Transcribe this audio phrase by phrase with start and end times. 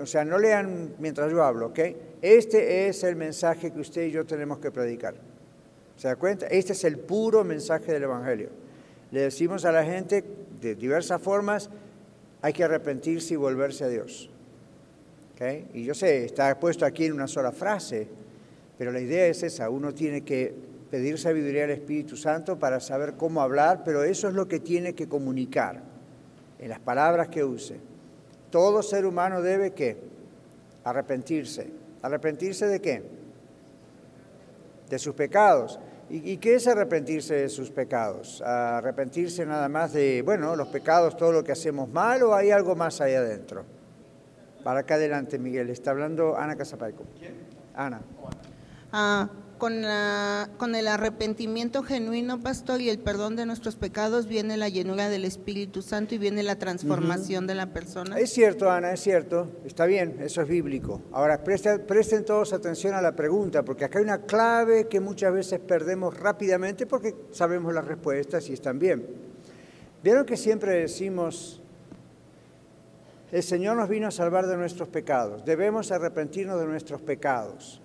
[0.00, 1.78] O sea, no lean mientras yo hablo, ¿ok?
[2.22, 5.14] Este es el mensaje que usted y yo tenemos que predicar.
[5.96, 6.46] ¿Se da cuenta?
[6.46, 8.48] Este es el puro mensaje del Evangelio.
[9.10, 10.24] Le decimos a la gente
[10.60, 11.68] de diversas formas,
[12.40, 14.30] hay que arrepentirse y volverse a Dios.
[15.34, 15.68] ¿Okay?
[15.74, 18.08] Y yo sé, está puesto aquí en una sola frase,
[18.78, 20.54] pero la idea es esa, uno tiene que
[20.90, 24.94] pedir sabiduría al Espíritu Santo para saber cómo hablar, pero eso es lo que tiene
[24.94, 25.82] que comunicar
[26.58, 27.91] en las palabras que use.
[28.52, 29.96] Todo ser humano debe que
[30.84, 31.72] arrepentirse.
[32.02, 33.02] ¿Arrepentirse de qué?
[34.90, 35.80] De sus pecados.
[36.10, 38.42] ¿Y, qué es arrepentirse de sus pecados?
[38.42, 42.76] ¿Arrepentirse nada más de, bueno, los pecados, todo lo que hacemos mal o hay algo
[42.76, 43.64] más ahí adentro?
[44.62, 45.70] Para acá adelante, Miguel.
[45.70, 47.04] Está hablando Ana Casapaico.
[47.18, 47.34] ¿Quién?
[47.74, 48.02] Ana.
[48.92, 49.30] Ah,
[49.62, 49.84] con,
[50.56, 55.24] con el arrepentimiento genuino, pastor, y el perdón de nuestros pecados viene la llenura del
[55.24, 58.18] Espíritu Santo y viene la transformación de la persona.
[58.18, 59.52] Es cierto, Ana, es cierto.
[59.64, 61.00] Está bien, eso es bíblico.
[61.12, 65.32] Ahora, presten, presten todos atención a la pregunta, porque acá hay una clave que muchas
[65.32, 69.06] veces perdemos rápidamente porque sabemos las respuestas y están bien.
[70.02, 71.62] Vieron que siempre decimos,
[73.30, 77.81] el Señor nos vino a salvar de nuestros pecados, debemos arrepentirnos de nuestros pecados.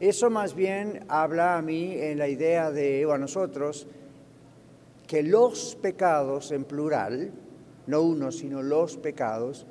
[0.00, 3.88] Eso más bien habla a mí en la idea de, o a nosotros,
[5.08, 7.32] que los pecados en plural,
[7.86, 9.66] no uno, sino los pecados,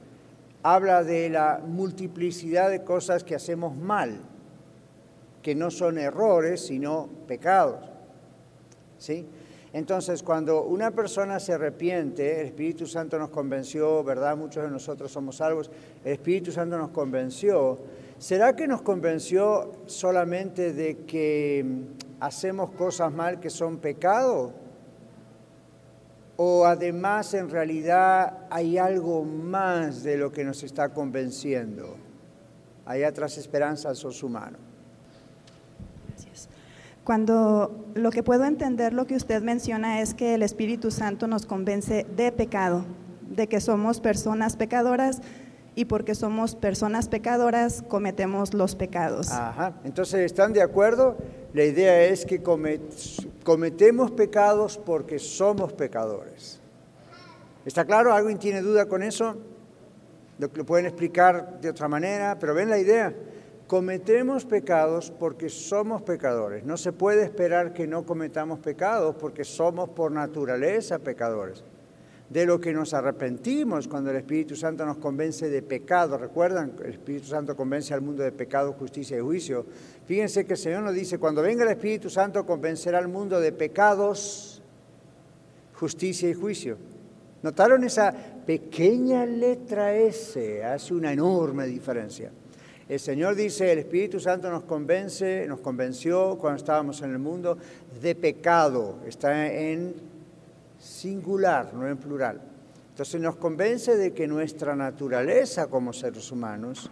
[0.64, 4.20] habla de la multiplicidad de cosas que hacemos mal,
[5.42, 7.90] que no son errores, sino pecados.
[8.98, 9.26] ¿Sí?
[9.72, 14.36] Entonces, cuando una persona se arrepiente, el Espíritu Santo nos convenció, ¿verdad?
[14.36, 15.70] Muchos de nosotros somos salvos,
[16.04, 17.78] el Espíritu Santo nos convenció
[18.20, 21.64] ¿Será que nos convenció solamente de que
[22.20, 24.54] hacemos cosas mal que son pecado?
[26.36, 31.96] ¿O además en realidad hay algo más de lo que nos está convenciendo?
[32.88, 34.58] Hay otras esperanzas sos humano.
[36.10, 36.50] Gracias.
[37.04, 41.46] Cuando lo que puedo entender lo que usted menciona es que el Espíritu Santo nos
[41.46, 42.84] convence de pecado,
[43.30, 45.22] de que somos personas pecadoras,
[45.78, 49.30] y porque somos personas pecadoras cometemos los pecados.
[49.30, 51.16] Ajá, entonces ¿están de acuerdo?
[51.54, 52.42] La idea es que
[53.44, 56.60] cometemos pecados porque somos pecadores.
[57.64, 58.12] ¿Está claro?
[58.12, 59.38] ¿Alguien tiene duda con eso?
[60.40, 63.14] Lo, lo pueden explicar de otra manera, pero ven la idea.
[63.68, 66.64] Cometemos pecados porque somos pecadores.
[66.64, 71.64] No se puede esperar que no cometamos pecados porque somos por naturaleza pecadores
[72.30, 76.18] de lo que nos arrepentimos cuando el Espíritu Santo nos convence de pecado.
[76.18, 76.74] ¿Recuerdan?
[76.84, 79.66] El Espíritu Santo convence al mundo de pecado, justicia y juicio.
[80.06, 83.52] Fíjense que el Señor nos dice, cuando venga el Espíritu Santo convencerá al mundo de
[83.52, 84.62] pecados,
[85.74, 86.78] justicia y juicio.
[87.44, 88.14] ¿Notaron esa
[88.46, 90.64] pequeña letra S?
[90.64, 92.32] Hace una enorme diferencia.
[92.90, 97.58] El Señor dice, el Espíritu Santo nos convence, nos convenció cuando estábamos en el mundo
[98.02, 99.00] de pecado.
[99.06, 99.94] Está en
[100.80, 102.42] singular, no en plural.
[102.90, 106.90] Entonces nos convence de que nuestra naturaleza como seres humanos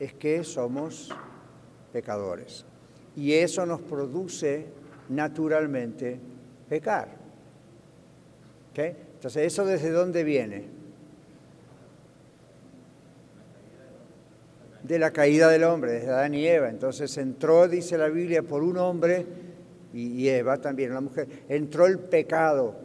[0.00, 1.14] es que somos
[1.92, 2.64] pecadores.
[3.16, 4.66] Y eso nos produce
[5.08, 6.18] naturalmente
[6.68, 7.18] pecar.
[8.86, 10.64] Entonces, ¿eso desde dónde viene?
[14.82, 16.68] De la caída del hombre, desde Adán y Eva.
[16.68, 19.26] Entonces entró, dice la Biblia, por un hombre
[19.92, 22.76] y Eva también, la mujer, entró el pecado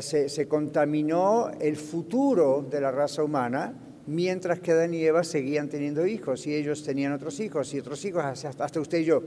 [0.00, 3.74] se, contaminó el futuro de la raza humana
[4.06, 8.02] mientras que Adán y Eva seguían teniendo hijos y ellos tenían otros hijos y otros
[8.06, 9.22] hijos hasta, usted y yo.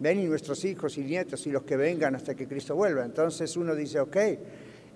[0.00, 3.04] Ven y nuestros hijos y nietos y los que vengan hasta que Cristo vuelva.
[3.04, 4.16] Entonces uno dice, ok,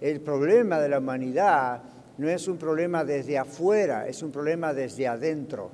[0.01, 1.83] el problema de la humanidad
[2.17, 5.71] no es un problema desde afuera, es un problema desde adentro.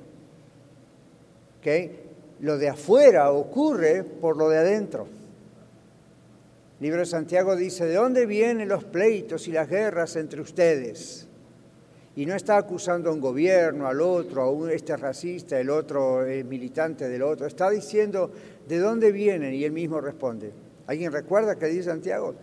[1.59, 1.99] ¿Okay?
[2.41, 5.18] Lo de afuera ocurre por lo de adentro
[6.79, 11.27] libro de Santiago dice, ¿de dónde vienen los pleitos y las guerras entre ustedes?
[12.15, 16.25] Y no está acusando a un gobierno, al otro, a un este racista, el otro
[16.25, 17.45] es militante del otro.
[17.47, 18.31] Está diciendo,
[18.67, 19.53] ¿de dónde vienen?
[19.53, 20.51] Y él mismo responde.
[20.87, 22.33] ¿Alguien recuerda que dice Santiago?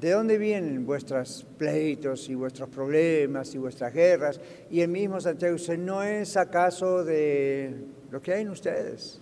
[0.00, 4.40] ¿De dónde vienen vuestros pleitos y vuestros problemas y vuestras guerras?
[4.70, 7.72] Y el mismo Santiago dice, ¿no es acaso de
[8.10, 9.20] lo que hay en ustedes?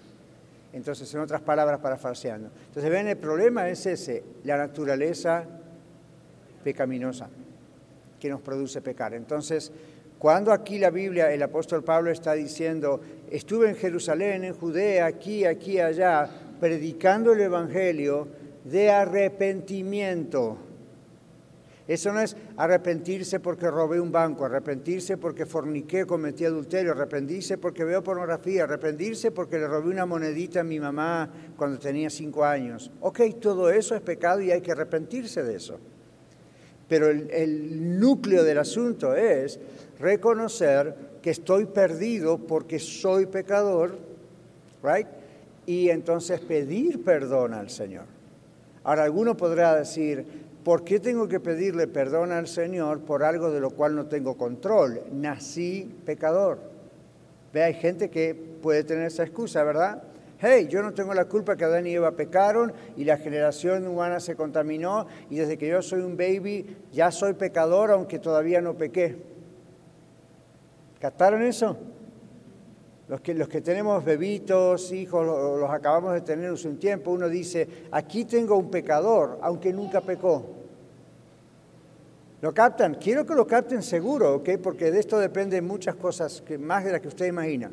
[0.73, 2.51] Entonces, en otras palabras, parafraseando.
[2.67, 5.45] Entonces, ven, el problema es ese, la naturaleza
[6.65, 7.29] pecaminosa
[8.19, 9.15] que nos produce pecar.
[9.15, 9.73] Entonces,
[10.19, 15.45] cuando aquí la Biblia, el apóstol Pablo está diciendo, estuve en Jerusalén, en Judea, aquí,
[15.45, 16.29] aquí, allá,
[16.61, 18.29] predicando el Evangelio
[18.65, 20.57] de arrepentimiento.
[21.89, 27.85] Eso no es arrepentirse porque robé un banco, arrepentirse porque forniqué, cometí adulterio, arrepentirse porque
[27.85, 32.93] veo pornografía, arrepentirse porque le robé una monedita a mi mamá cuando tenía cinco años.
[33.01, 35.81] Ok, todo eso es pecado y hay que arrepentirse de eso.
[36.89, 39.59] Pero el, núcleo del asunto es
[39.99, 43.99] reconocer que estoy perdido porque soy pecador,
[44.83, 45.07] right?
[45.67, 48.05] Y entonces pedir perdón al Señor.
[48.85, 53.61] Ahora, alguno podrá decir, ¿por qué tengo que pedirle perdón al Señor por algo de
[53.61, 55.03] lo cual no tengo control?
[55.13, 56.59] Nací pecador.
[57.53, 60.03] Ve, hay gente que puede tener esa excusa, ¿verdad?
[60.39, 64.19] Hey, yo no tengo la culpa que Adán y Eva pecaron y la generación humana
[64.19, 68.75] se contaminó y desde que yo soy un baby ya soy pecador aunque todavía no
[68.75, 69.17] pequé.
[70.99, 71.77] ¿Captaron eso?
[73.09, 77.29] Los que, los que tenemos bebitos, hijos, los acabamos de tener hace un tiempo, uno
[77.29, 80.63] dice, aquí tengo un pecador, aunque nunca pecó.
[82.43, 82.97] ¿Lo captan?
[82.97, 84.43] Quiero que lo capten seguro.
[84.63, 87.71] Porque de esto dependen muchas cosas, más de las que usted imagina.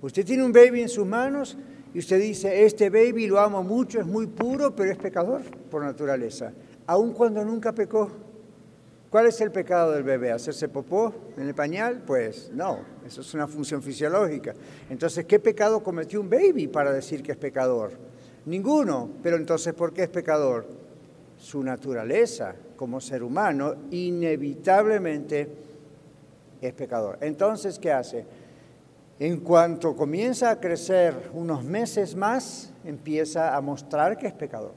[0.00, 1.58] Usted tiene un baby en sus manos
[1.92, 5.84] y usted dice, este baby lo amo mucho, es muy puro, pero es pecador por
[5.84, 6.52] naturaleza,
[6.86, 8.10] aun cuando nunca pecó.
[9.10, 10.30] ¿Cuál es el pecado del bebé?
[10.30, 12.00] ¿Hacerse popó en el pañal?
[12.06, 14.54] Pues no, eso es una función fisiológica.
[14.88, 17.90] Entonces, ¿qué pecado cometió un baby para decir que es pecador?
[18.46, 19.10] Ninguno.
[19.20, 20.64] Pero entonces, ¿por qué es pecador?
[21.36, 25.48] Su naturaleza como ser humano inevitablemente
[26.60, 27.18] es pecador.
[27.20, 28.24] Entonces, ¿qué hace?
[29.18, 34.72] En cuanto comienza a crecer unos meses más, empieza a mostrar que es pecador.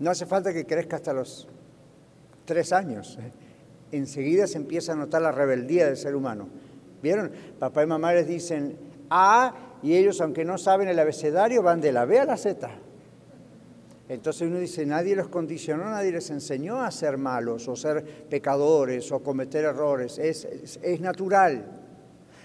[0.00, 1.46] No hace falta que crezca hasta los
[2.44, 3.18] tres años.
[3.92, 6.48] Enseguida se empieza a notar la rebeldía del ser humano.
[7.02, 7.30] ¿Vieron?
[7.58, 8.76] Papá y mamá les dicen
[9.10, 12.70] A y ellos, aunque no saben el abecedario, van de la B a la Z.
[14.08, 19.10] Entonces uno dice, nadie los condicionó, nadie les enseñó a ser malos o ser pecadores
[19.12, 20.18] o cometer errores.
[20.18, 20.46] Es,
[20.82, 21.64] es, natural.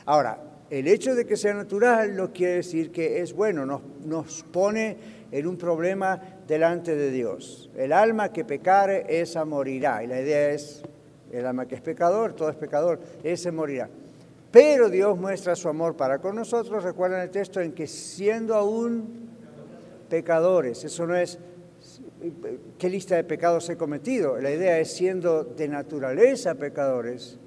[0.05, 4.43] Ahora, el hecho de que sea natural no quiere decir que es bueno, nos, nos
[4.43, 4.97] pone
[5.31, 7.69] en un problema delante de Dios.
[7.77, 10.03] El alma que pecare, esa morirá.
[10.03, 10.81] Y la idea es,
[11.31, 13.87] el alma que es pecador, todo es pecador, ese morirá.
[14.51, 19.29] Pero Dios muestra su amor para con nosotros, recuerdan el texto, en que siendo aún
[20.09, 21.37] pecadores, eso no es
[22.79, 27.37] qué lista de pecados he cometido, la idea es siendo de naturaleza pecadores,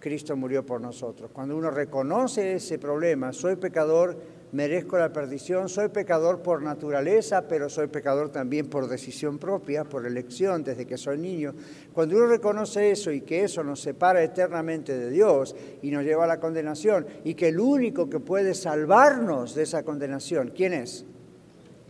[0.00, 1.30] Cristo murió por nosotros.
[1.32, 4.16] Cuando uno reconoce ese problema, soy pecador,
[4.52, 10.06] merezco la perdición, soy pecador por naturaleza, pero soy pecador también por decisión propia, por
[10.06, 11.54] elección, desde que soy niño.
[11.92, 16.24] Cuando uno reconoce eso y que eso nos separa eternamente de Dios y nos lleva
[16.24, 21.04] a la condenación, y que el único que puede salvarnos de esa condenación, ¿quién es?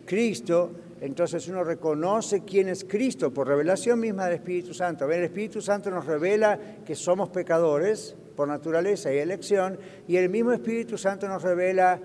[0.05, 5.11] Cristo, entonces uno reconoce quién es Cristo por revelación misma del Espíritu Santo.
[5.11, 10.53] el Espíritu Santo nos revela que somos pecadores por naturaleza y elección, y el mismo
[10.53, 12.01] Espíritu Santo nos revela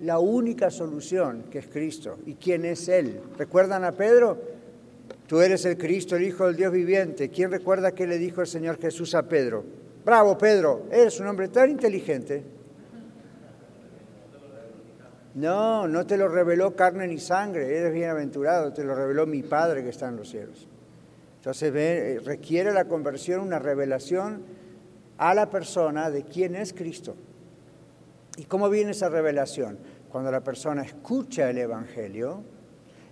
[0.00, 2.18] la única solución, que es Cristo.
[2.26, 3.20] ¿Y quién es Él?
[3.36, 4.38] ¿Recuerdan a Pedro?
[5.26, 7.28] Tú eres el Cristo, el Hijo del Dios viviente.
[7.28, 9.64] ¿Quién recuerda qué le dijo el Señor Jesús a Pedro?
[10.04, 12.42] Bravo, Pedro, eres un hombre tan inteligente.
[15.34, 19.84] No, no te lo reveló carne ni sangre, eres bienaventurado, te lo reveló mi Padre
[19.84, 20.66] que está en los cielos.
[21.36, 24.42] Entonces eh, requiere la conversión una revelación
[25.18, 27.14] a la persona de quién es Cristo.
[28.36, 29.78] ¿Y cómo viene esa revelación?
[30.10, 32.42] Cuando la persona escucha el Evangelio,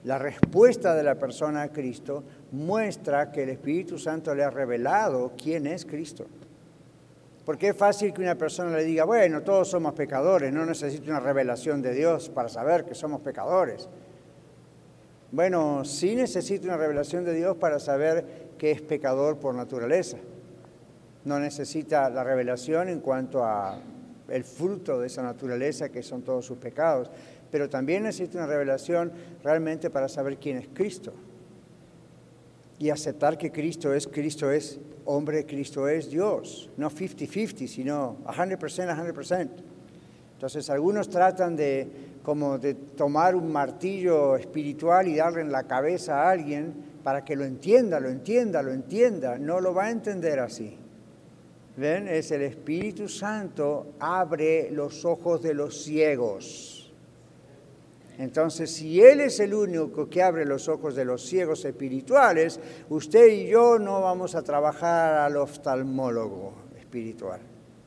[0.04, 5.32] la respuesta de la persona a Cristo muestra que el Espíritu Santo le ha revelado
[5.40, 6.26] quién es Cristo.
[7.44, 11.20] Porque es fácil que una persona le diga, bueno, todos somos pecadores, no necesito una
[11.20, 13.88] revelación de Dios para saber que somos pecadores.
[15.30, 20.18] Bueno, sí necesito una revelación de Dios para saber que es pecador por naturaleza.
[21.24, 23.78] No necesita la revelación en cuanto a
[24.28, 27.10] el fruto de esa naturaleza que son todos sus pecados,
[27.50, 31.12] pero también necesita una revelación realmente para saber quién es Cristo
[32.78, 38.58] y aceptar que Cristo es, Cristo es hombre, Cristo es Dios, no 50-50, sino 100%,
[38.58, 39.48] 100%.
[40.34, 41.88] Entonces algunos tratan de
[42.22, 47.34] como de tomar un martillo espiritual y darle en la cabeza a alguien para que
[47.34, 49.38] lo entienda, lo entienda, lo entienda.
[49.38, 50.76] No lo va a entender así.
[51.78, 52.08] ¿Ven?
[52.08, 56.92] Es el Espíritu Santo abre los ojos de los ciegos.
[58.18, 62.58] Entonces, si Él es el único que abre los ojos de los ciegos espirituales,
[62.88, 67.38] usted y yo no vamos a trabajar al oftalmólogo espiritual.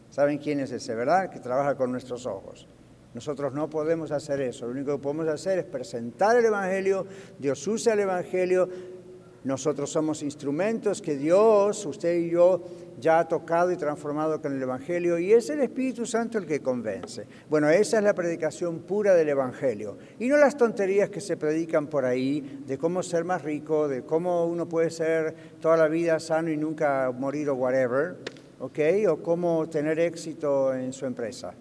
[0.09, 1.29] ¿Saben quién es ese, verdad?
[1.29, 2.65] Que trabaja con nuestros ojos.
[3.13, 4.67] Nosotros no podemos hacer eso.
[4.67, 7.05] Lo único que podemos hacer es presentar el Evangelio.
[7.37, 8.69] Dios usa el Evangelio
[9.43, 12.61] Nosotros somos instrumentos que Dios, usted y yo,
[12.99, 16.61] ya ha tocado y transformado con el Evangelio y es el Espíritu Santo el que
[16.61, 17.25] convence.
[17.49, 21.87] Bueno, esa es la predicación pura del Evangelio y no las tonterías que se predican
[21.87, 26.19] por ahí de cómo ser más rico, de cómo uno puede ser toda la vida
[26.19, 28.17] sano y nunca morir o whatever,
[28.59, 28.79] ¿ok?
[29.09, 31.53] O cómo tener éxito en su empresa.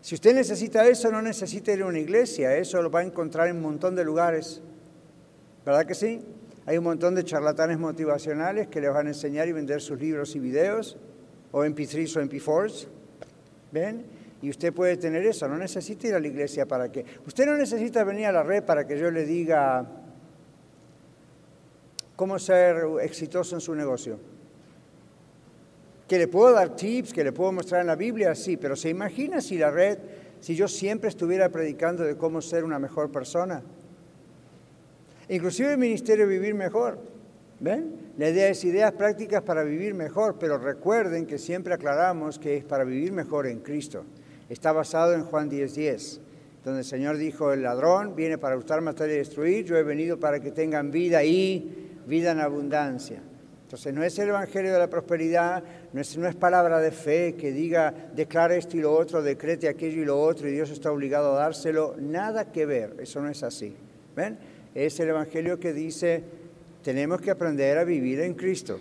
[0.00, 3.48] Si usted necesita eso, no necesita ir a una iglesia, eso lo va a encontrar
[3.48, 4.62] en un montón de lugares.
[5.64, 6.22] ¿Verdad que sí?
[6.70, 10.36] Hay un montón de charlatanes motivacionales que les van a enseñar y vender sus libros
[10.36, 10.96] y videos,
[11.50, 12.86] o MP3 o MP4s.
[13.72, 14.04] ¿Ven?
[14.40, 17.04] Y usted puede tener eso, no necesita ir a la iglesia para que.
[17.26, 19.84] Usted no necesita venir a la red para que yo le diga
[22.14, 24.20] cómo ser exitoso en su negocio.
[26.06, 28.90] Que le puedo dar tips, que le puedo mostrar en la Biblia, sí, pero ¿se
[28.90, 29.98] imagina si la red,
[30.38, 33.60] si yo siempre estuviera predicando de cómo ser una mejor persona?
[35.30, 36.98] Inclusive el ministerio Vivir Mejor.
[37.60, 38.12] ¿Ven?
[38.18, 42.64] La idea es ideas prácticas para vivir mejor, pero recuerden que siempre aclaramos que es
[42.64, 44.04] para vivir mejor en Cristo.
[44.48, 46.20] Está basado en Juan 10:10, 10,
[46.64, 50.18] donde el Señor dijo, el ladrón viene para gustar, matar y destruir, yo he venido
[50.18, 53.22] para que tengan vida y vida en abundancia.
[53.62, 57.36] Entonces no es el Evangelio de la prosperidad, no es, no es palabra de fe
[57.36, 60.90] que diga, declara esto y lo otro, decrete aquello y lo otro y Dios está
[60.90, 63.76] obligado a dárselo, nada que ver, eso no es así.
[64.16, 64.38] ¿Ven?
[64.74, 66.22] Es el Evangelio que dice,
[66.82, 68.78] tenemos que aprender a vivir en Cristo.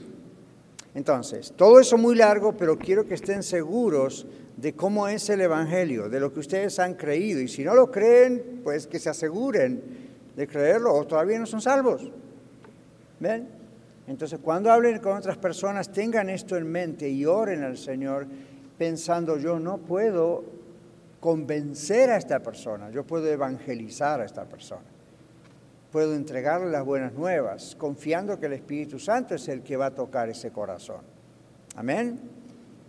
[0.96, 4.26] Entonces, todo eso muy largo, pero quiero que estén seguros
[4.58, 7.40] de cómo es el Evangelio, de lo que ustedes han creído.
[7.42, 9.82] Y si no lo creen, pues que se aseguren
[10.36, 12.12] de creerlo o todavía no son salvos.
[13.20, 13.48] ¿Ven?
[14.08, 18.26] Entonces, cuando hablen con otras personas, tengan esto en mente y oren al Señor
[18.78, 20.44] pensando, yo no puedo
[21.20, 24.99] convencer a esta persona, yo puedo evangelizar a esta persona
[25.92, 29.96] puedo entregarle las buenas nuevas, confiando que el Espíritu Santo es el que va a
[29.96, 31.02] tocar ese corazón.
[31.76, 32.20] Amén.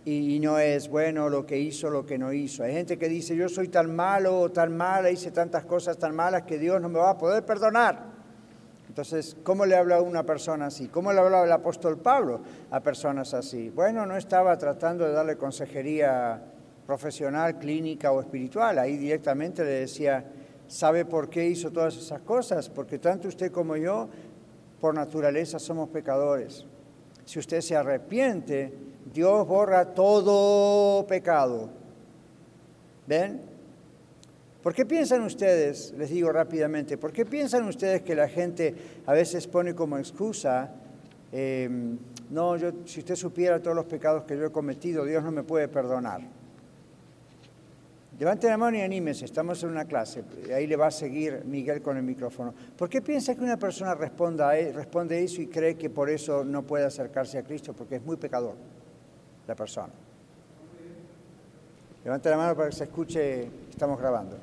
[0.03, 2.63] Y, no es bueno lo que hizo, lo que no hizo.
[2.63, 6.15] Hay gente que dice, yo soy tan malo o tan mala, hice tantas cosas tan
[6.15, 8.11] malas que Dios no me va a poder perdonar.
[8.87, 10.87] Entonces, ¿cómo le habla una persona así?
[10.87, 12.41] ¿Cómo le hablaba el apóstol Pablo
[12.71, 13.69] a personas así?
[13.69, 16.41] Bueno, no estaba tratando de darle consejería
[16.87, 18.79] profesional, clínica o espiritual.
[18.79, 20.25] Ahí directamente le decía,
[20.71, 22.69] ¿Sabe por qué hizo todas esas cosas?
[22.69, 24.07] Porque tanto usted como yo,
[24.79, 26.65] por naturaleza, somos pecadores.
[27.25, 28.73] Si usted se arrepiente,
[29.13, 31.69] Dios borra todo pecado.
[33.05, 33.41] ¿Ven?
[34.63, 38.73] ¿Por qué piensan ustedes, les digo rápidamente, por qué piensan ustedes que la gente
[39.05, 40.71] a veces pone como excusa,
[41.33, 41.97] em,
[42.29, 45.43] no, yo, si usted supiera todos los pecados que yo he cometido, Dios no me
[45.43, 46.21] puede perdonar?
[48.21, 50.23] Levante la mano y anímese, estamos en una clase,
[50.55, 52.53] ahí le va a seguir Miguel con el micrófono.
[52.77, 56.43] ¿Por qué piensa que una persona responda e, responde eso y cree que por eso
[56.43, 57.73] no puede acercarse a Cristo?
[57.73, 58.53] Porque es muy pecador
[59.47, 59.91] la persona.
[62.05, 64.37] Levante la mano para que se escuche, estamos grabando.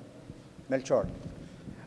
[0.69, 1.07] Melchor.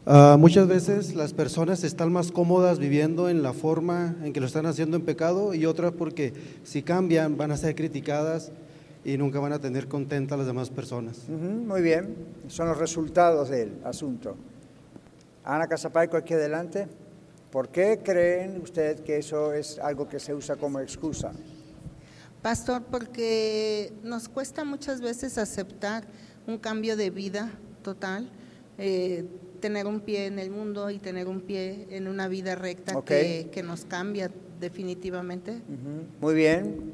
[0.05, 4.45] Uh, muchas veces las personas están más cómodas viviendo en la forma en que lo
[4.45, 6.33] están haciendo en pecado y otras porque
[6.63, 8.53] si cambian van a ser criticadas
[9.03, 11.27] y nunca van a tener contenta a las demás personas.
[11.29, 12.15] muy bien,
[12.47, 14.35] son los resultados del asunto.
[15.43, 16.87] Ana Casapaico, aquí adelante.
[17.51, 21.33] ¿Por qué creen usted que eso es algo que se usa como excusa?
[22.41, 26.05] Pastor, porque nos cuesta muchas veces aceptar
[26.47, 27.51] un cambio de vida
[27.83, 28.29] total,
[28.77, 29.25] eh,
[29.59, 33.49] tener un pie en el mundo y tener un pie en una vida recta que,
[33.51, 35.61] que, nos cambia definitivamente.
[36.19, 36.93] Muy bien.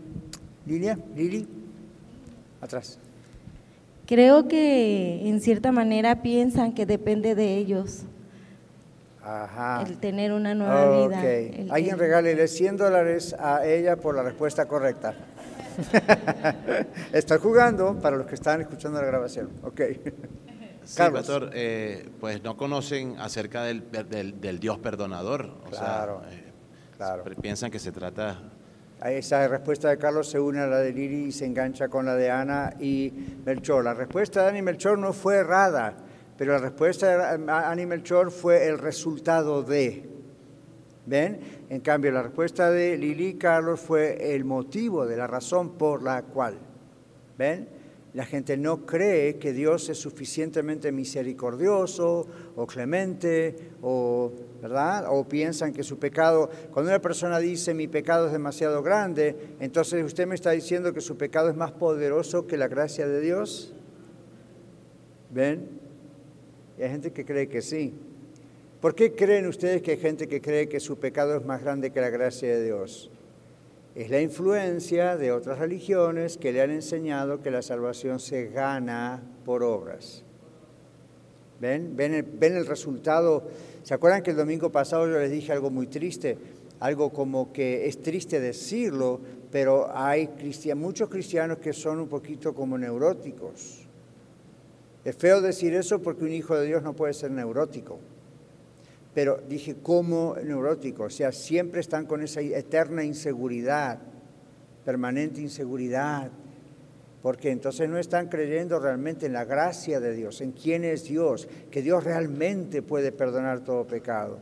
[0.65, 1.56] Lilia, Lili.
[2.61, 2.99] Atrás.
[4.05, 8.03] Creo que en cierta manera piensan que depende de ellos.
[9.21, 9.83] Ajá.
[9.85, 11.21] El tener una nueva vida.
[11.69, 15.13] Alguien regálele 100 dólares a ella por la respuesta correcta.
[17.11, 19.49] Estoy jugando para los que están escuchando la grabación.
[19.63, 19.81] Ok.
[20.85, 25.53] Sí, pastor, eh, pues no conocen acerca del, del, Dios perdonador.
[25.69, 26.43] claro, eh,
[26.95, 27.25] claro.
[27.41, 28.39] Piensan que se trata
[29.05, 32.15] esa respuesta de Carlos se une a la de Liri y se engancha con la
[32.15, 33.13] de Ana y
[33.45, 33.83] Melchor.
[33.83, 35.95] La respuesta de Ana y Melchor no fue errada,
[36.37, 40.09] pero la respuesta de Ana y Melchor fue el resultado de.
[41.05, 41.39] ¿Ven?
[41.69, 46.03] En cambio, la respuesta de Lili y Carlos fue el motivo de la razón por
[46.03, 46.57] la cual.
[47.37, 47.76] ¿Ven?
[48.17, 55.05] La gente no cree que Dios es suficientemente misericordioso o clemente o, ¿verdad?
[55.07, 60.03] O piensan que su pecado, cuando una persona dice mi pecado es demasiado grande, entonces
[60.03, 63.75] usted me está diciendo que su pecado es más poderoso que la gracia de Dios.
[65.29, 65.69] ¿Ven?
[66.79, 67.93] Y hay gente que cree que sí.
[68.81, 71.91] ¿Por qué creen ustedes que hay gente que cree que su pecado es más grande
[71.91, 73.11] que la gracia de Dios?
[73.97, 79.23] Es la influencia de otras religiones que le han enseñado que la salvación se gana
[79.43, 80.23] por obras.
[81.59, 81.97] ¿Ven?
[81.97, 83.47] ¿Ven el, ¿Ven el resultado?
[83.81, 86.37] ¿Se acuerdan que el domingo pasado yo les dije algo muy triste?
[86.79, 89.19] Algo como que es triste decirlo,
[89.51, 90.29] pero hay
[90.75, 93.87] muchos cristianos que son un poquito como neuróticos.
[95.03, 97.97] Es feo decir eso porque un hijo de Dios no puede ser neurótico.
[99.17, 101.05] Pero dije, ¿cómo neurótico?
[101.05, 103.97] O sea, siempre están con esa eterna inseguridad,
[104.85, 106.29] permanente inseguridad,
[107.23, 111.49] porque entonces no están creyendo realmente en la gracia de Dios, en quién es Dios,
[111.71, 114.37] que Dios realmente puede perdonar todo pecado,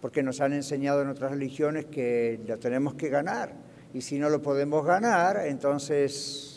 [0.00, 3.52] porque nos han enseñado en otras religiones que lo tenemos que ganar,
[3.92, 6.51] y si no lo podemos ganar, entonces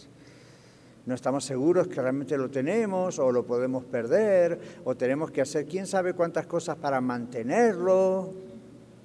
[1.06, 5.66] no estamos seguros que realmente lo tenemos o lo podemos perder o tenemos que hacer
[5.66, 8.34] quién sabe cuántas cosas para mantenerlo.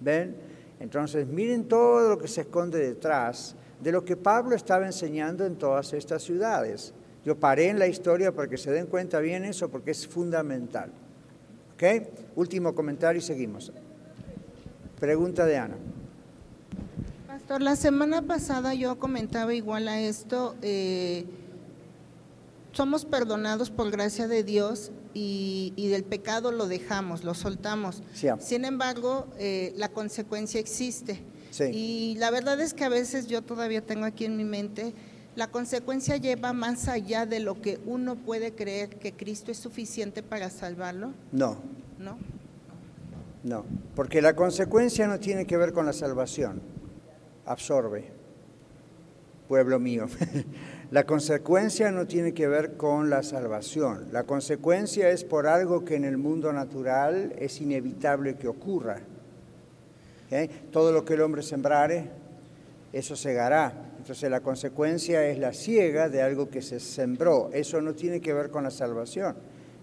[0.00, 0.35] ¿Ven?
[0.80, 5.57] Entonces miren todo lo que se esconde detrás de lo que Pablo estaba enseñando en
[5.57, 6.95] todas estas ciudades.
[7.25, 10.90] Yo paré en la historia para que se den cuenta bien eso, porque es fundamental.
[11.75, 12.09] ¿Ok?
[12.35, 13.73] Último comentario y seguimos.
[14.99, 15.76] Pregunta de Ana.
[17.26, 20.54] Pastor, la semana pasada yo comentaba igual a esto.
[20.62, 21.26] Eh,
[22.73, 28.03] somos perdonados por gracia de Dios y, del pecado lo dejamos, lo soltamos.
[28.39, 31.23] Sin embargo, eh, la consecuencia existe.
[31.73, 34.95] Y la verdad es que a veces yo todavía tengo aquí en mi mente,
[35.37, 40.23] la consecuencia lleva más allá de lo que uno puede creer que Cristo es suficiente
[40.23, 41.12] para salvarlo.
[41.33, 41.59] No.
[41.99, 42.19] No.
[43.43, 43.65] No,
[43.97, 46.61] porque la consecuencia no tiene que ver con la salvación.
[47.47, 48.12] Absorbe,
[49.49, 50.07] pueblo mío.
[50.91, 54.09] la consecuencia no tiene que ver con la salvación.
[54.11, 58.99] La consecuencia es por algo que en el mundo natural es inevitable que ocurra.
[60.73, 62.11] Todo lo que el hombre sembrare,
[62.93, 63.73] eso segará.
[63.99, 67.51] Entonces la consecuencia es la ciega de algo que se sembró.
[67.53, 69.37] Eso no tiene que ver con la salvación.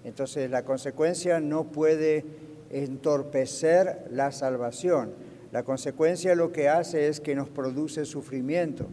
[0.04, 2.26] Entonces la consecuencia no puede
[2.70, 5.14] entorpecer la salvación.
[5.54, 8.88] La consecuencia lo que hace es que nos produce sufrimiento.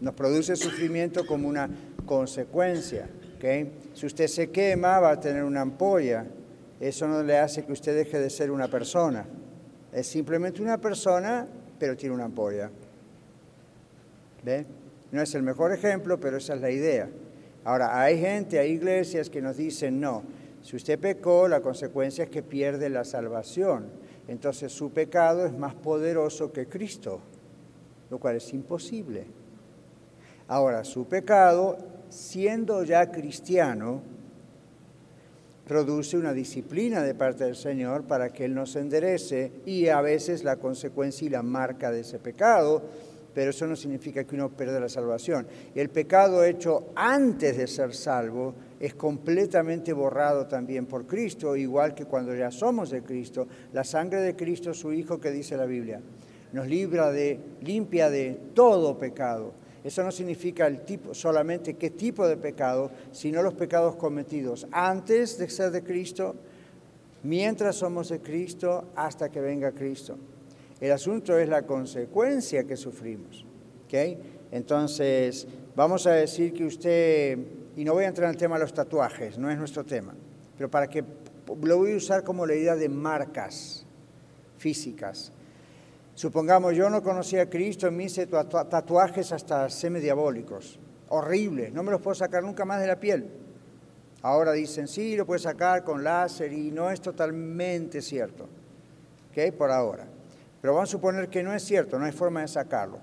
[0.00, 1.68] Nos produce sufrimiento como una
[2.04, 3.08] consecuencia.
[3.94, 6.26] Si usted se quema, va a tener una ampolla.
[6.80, 9.24] Eso no le hace que usted deje de ser una persona.
[9.92, 11.46] Es simplemente una persona,
[11.78, 12.70] pero tiene una ampolla.
[14.42, 14.66] ¿Ve?
[15.12, 17.08] No es el mejor ejemplo, pero esa es la idea.
[17.64, 20.22] Ahora, hay gente, hay iglesias que nos dicen, no,
[20.62, 23.86] si usted pecó, la consecuencia es que pierde la salvación.
[24.28, 27.20] Entonces su pecado es más poderoso que Cristo,
[28.10, 29.26] lo cual es imposible.
[30.48, 31.76] Ahora, su pecado,
[32.08, 34.00] siendo ya cristiano,
[35.66, 40.44] produce una disciplina de parte del Señor para que Él nos enderece y a veces
[40.44, 42.80] la consecuencia y la marca de ese pecado,
[43.34, 45.48] pero eso no significa que uno pierda la salvación.
[45.74, 52.04] El pecado hecho antes de ser salvo es completamente borrado también por Cristo, igual que
[52.04, 53.48] cuando ya somos de Cristo.
[53.72, 56.00] La sangre de Cristo, su Hijo, que dice la Biblia,
[56.52, 62.26] nos libra de, limpia de todo pecado eso no significa el tipo, solamente qué tipo
[62.26, 66.34] de pecado, sino los pecados cometidos antes de ser de Cristo,
[67.22, 70.18] mientras somos de Cristo, hasta que venga Cristo.
[70.80, 73.44] El asunto es la consecuencia que sufrimos.
[73.84, 74.18] ¿okay?
[74.50, 75.46] Entonces,
[75.76, 77.38] vamos a decir que usted,
[77.76, 80.14] y no voy a entrar en el tema de los tatuajes, no es nuestro tema,
[80.56, 81.04] pero para que
[81.62, 83.86] lo voy a usar como la idea de marcas
[84.58, 85.32] físicas.
[86.16, 92.00] Supongamos, yo no conocía a Cristo, me hice tatuajes hasta semidiabólicos, horribles, no me los
[92.00, 93.28] puedo sacar nunca más de la piel.
[94.22, 98.48] Ahora dicen, sí, lo puedes sacar con láser y no es totalmente cierto,
[99.30, 99.54] ¿ok?
[99.58, 100.06] Por ahora.
[100.62, 102.98] Pero vamos a suponer que no es cierto, no hay forma de sacarlo.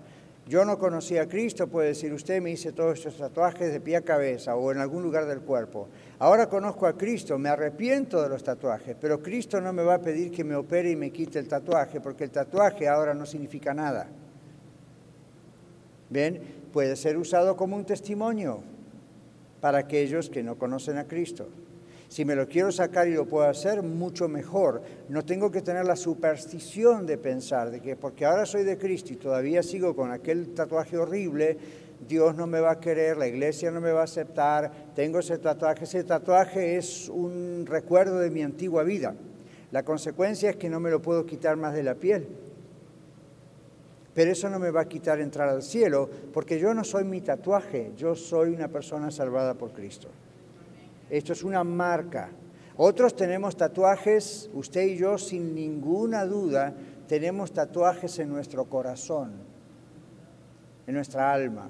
[0.47, 3.95] Yo no conocía a Cristo, puede decir usted, me hice todos estos tatuajes de pie
[3.95, 5.87] a cabeza o en algún lugar del cuerpo.
[6.19, 10.01] Ahora conozco a Cristo, me arrepiento de los tatuajes, pero Cristo no me va a
[10.01, 13.73] pedir que me opere y me quite el tatuaje, porque el tatuaje ahora no significa
[13.73, 14.07] nada.
[16.09, 16.41] ¿Ven?
[16.73, 18.61] Puede ser usado como un testimonio
[19.61, 21.47] para aquellos que no conocen a Cristo.
[22.13, 24.83] Si me lo quiero sacar y lo puedo hacer, mucho mejor.
[25.09, 29.13] No tengo que tener la superstición de pensar de que porque ahora soy de Cristo
[29.13, 31.57] y todavía sigo con aquel tatuaje horrible,
[32.07, 35.39] Dios no me va a querer, la iglesia no me va a aceptar, tengo ese
[35.39, 35.85] tatuaje.
[35.85, 39.15] Ese tatuaje es un recuerdo de mi antigua vida.
[39.71, 42.27] La consecuencia es que no me lo puedo quitar más de la piel.
[44.13, 47.21] Pero eso no me va a quitar entrar al cielo, porque yo no soy mi
[47.21, 50.09] tatuaje, yo soy una persona salvada por Cristo.
[51.09, 52.29] Esto es una marca.
[52.75, 56.73] Otros tenemos tatuajes, usted y yo sin ninguna duda,
[57.07, 59.33] tenemos tatuajes en nuestro corazón,
[60.87, 61.69] en nuestra alma.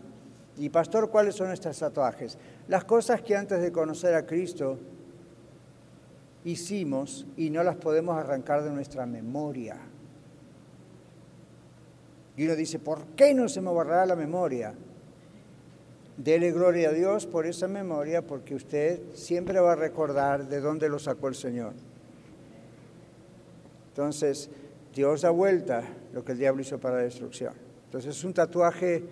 [0.57, 2.37] Y pastor, ¿cuáles son nuestros tatuajes?
[2.67, 4.79] Las cosas que antes de conocer a Cristo
[6.45, 9.77] hicimos y no las podemos arrancar de nuestra memoria.
[12.35, 14.73] Y uno dice, ¿por qué no se me borrará la memoria?
[16.17, 20.87] Dele gloria a Dios por esa memoria porque usted siempre va a recordar de dónde
[20.87, 21.73] lo sacó el Señor.
[23.89, 24.49] Entonces,
[24.93, 27.53] Dios da vuelta lo que el diablo hizo para la destrucción.
[27.85, 29.03] Entonces, es un tatuaje,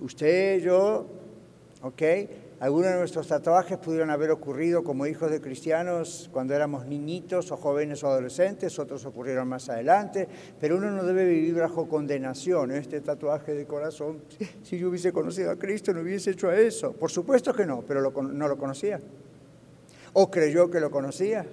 [0.00, 1.06] usted, yo,
[1.82, 2.02] ¿ok?
[2.60, 7.56] Algunos de nuestros tatuajes pudieron haber ocurrido como hijos de cristianos cuando éramos niñitos o
[7.56, 10.28] jóvenes o adolescentes, otros ocurrieron más adelante,
[10.60, 12.70] pero uno no debe vivir bajo condenación.
[12.72, 14.20] Este tatuaje de corazón,
[14.62, 16.92] si yo hubiese conocido a Cristo, no hubiese hecho eso.
[16.92, 19.00] Por supuesto que no, pero no lo conocía.
[20.12, 21.46] O creyó que lo conocía.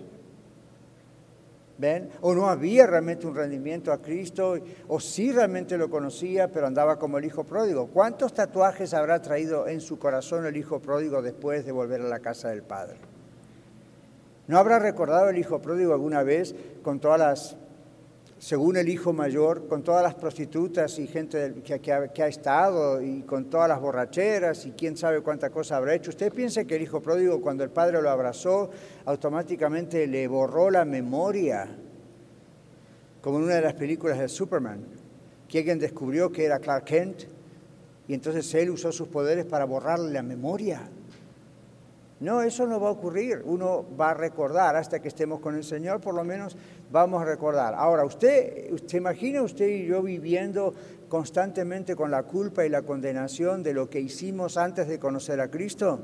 [1.78, 2.10] ¿Ven?
[2.22, 4.56] O no había realmente un rendimiento a Cristo,
[4.88, 7.88] o sí realmente lo conocía, pero andaba como el hijo pródigo.
[7.88, 12.20] ¿Cuántos tatuajes habrá traído en su corazón el hijo pródigo después de volver a la
[12.20, 12.98] casa del Padre?
[14.48, 17.58] ¿No habrá recordado el hijo pródigo alguna vez con todas las
[18.40, 23.46] según el hijo mayor, con todas las prostitutas y gente que, ha, estado y con
[23.46, 26.12] todas las borracheras y quién sabe cuánta cosa habrá hecho.
[26.12, 28.70] ¿Usted piensa que el hijo pródigo cuando el padre lo abrazó
[29.06, 31.68] automáticamente le borró la memoria?
[33.22, 34.86] Como en una de las películas de Superman,
[35.48, 37.24] que alguien descubrió que era Clark Kent
[38.08, 40.88] y entonces él usó sus poderes para borrarle la memoria.
[42.20, 43.42] No, eso no va a ocurrir.
[43.46, 46.56] Uno va a recordar hasta que estemos con el Señor, por lo menos
[46.92, 47.74] vamos a recordar.
[47.76, 50.74] Ahora, usted, ¿se imagina usted y yo viviendo
[51.10, 55.50] constantemente con la culpa y la condenación de lo que hicimos antes de conocer a
[55.50, 56.00] Cristo?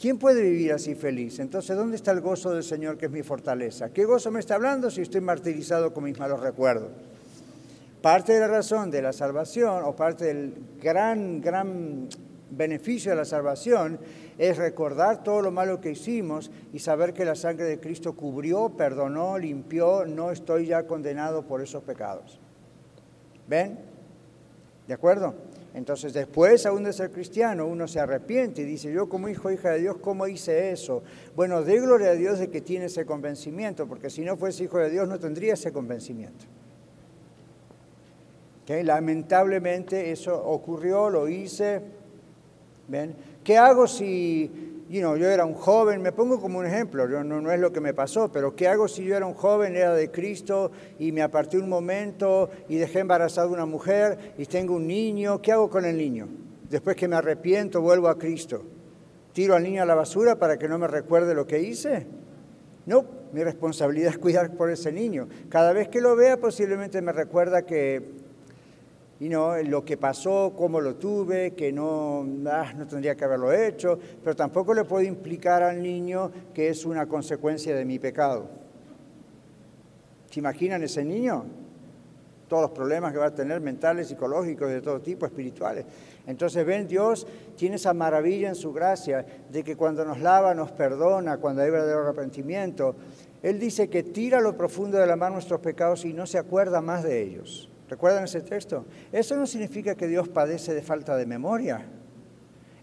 [0.00, 1.38] ¿Quién puede vivir así feliz?
[1.38, 3.90] Entonces, ¿dónde está el gozo del Señor que es mi fortaleza?
[3.90, 6.90] ¿Qué gozo me está hablando si estoy martirizado con mis malos recuerdos?
[8.00, 12.08] Parte de la razón de la salvación o parte del gran, gran
[12.52, 13.98] beneficio de la salvación
[14.38, 18.70] es recordar todo lo malo que hicimos y saber que la sangre de Cristo cubrió,
[18.70, 22.38] perdonó, limpió, no estoy ya condenado por esos pecados.
[23.48, 23.78] ¿Ven?
[24.86, 25.34] ¿De acuerdo?
[25.74, 29.70] Entonces después, aún de ser cristiano, uno se arrepiente y dice, yo como hijo hija
[29.70, 31.02] de Dios, ¿cómo hice eso?
[31.34, 34.78] Bueno, dé gloria a Dios de que tiene ese convencimiento, porque si no fuese hijo
[34.78, 36.44] de Dios no tendría ese convencimiento.
[38.68, 41.82] Lamentablemente eso ocurrió, lo hice,
[43.44, 44.50] ¿Qué hago si
[44.88, 46.02] yo era un joven?
[46.02, 48.88] Me pongo como un ejemplo, no, no, es lo que me pasó, pero ¿qué hago
[48.88, 53.00] si yo era un joven, era de Cristo y me aparté un momento y dejé
[53.00, 55.40] embarazada una mujer y tengo un niño?
[55.40, 56.28] ¿Qué hago con el niño?
[56.68, 58.62] Después que me arrepiento, vuelvo a Cristo.
[59.32, 62.06] ¿Tiro al niño a la basura para que no me recuerde lo que hice?
[62.84, 65.28] No, mi responsabilidad es cuidar por ese niño.
[65.48, 68.21] Cada vez que lo vea posiblemente me recuerda que
[69.22, 73.52] y no, lo que pasó, cómo lo tuve, que no, ah, no tendría que haberlo
[73.52, 78.48] hecho, pero tampoco le puedo implicar al niño que es una consecuencia de mi pecado.
[80.28, 81.44] ¿Se imaginan ese niño?
[82.48, 85.84] Todos los problemas que va a tener mentales, psicológicos, de todo tipo, espirituales.
[86.26, 90.72] Entonces, ven, Dios tiene esa maravilla en su gracia de que cuando nos lava, nos
[90.72, 92.96] perdona, cuando hay verdadero arrepentimiento.
[93.40, 96.80] Él dice que tira lo profundo de la mano nuestros pecados y no se acuerda
[96.80, 97.71] más de ellos.
[97.92, 98.86] ¿Recuerdan ese texto?
[99.12, 101.84] Eso no significa que Dios padece de falta de memoria.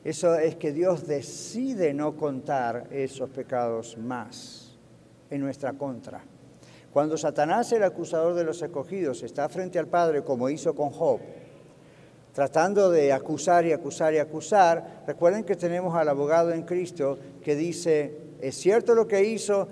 [0.03, 4.77] Eso es que Dios decide no contar esos pecados más
[5.31, 6.21] en nuestra contra.
[6.93, 11.19] Cuando Satanás, el acusador de los escogidos, está frente al Padre, como hizo con Job,
[12.31, 17.55] tratando de acusar y acusar y acusar, recuerden que tenemos al abogado en Cristo que
[17.55, 19.67] dice, es cierto lo que hizo,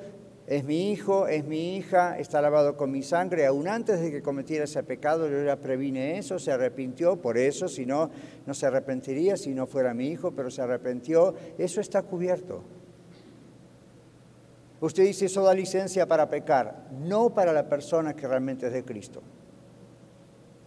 [0.48, 3.46] es mi hijo, es mi hija, está lavado con mi sangre.
[3.46, 7.68] Aún antes de que cometiera ese pecado, yo ya previne eso, se arrepintió por eso,
[7.68, 8.10] si no,
[8.46, 11.36] no se arrepentiría si no fuera mi hijo, pero se arrepintió.
[11.58, 12.64] Eso está cubierto.
[14.80, 18.86] Usted dice, eso da licencia para pecar, no para la persona que realmente es de
[18.86, 19.22] Cristo.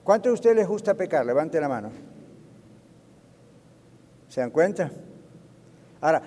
[0.05, 1.25] ¿Cuánto de ustedes les gusta pecar?
[1.25, 1.91] Levante la mano.
[4.29, 4.91] ¿Se dan cuenta?
[6.03, 6.23] Ahora,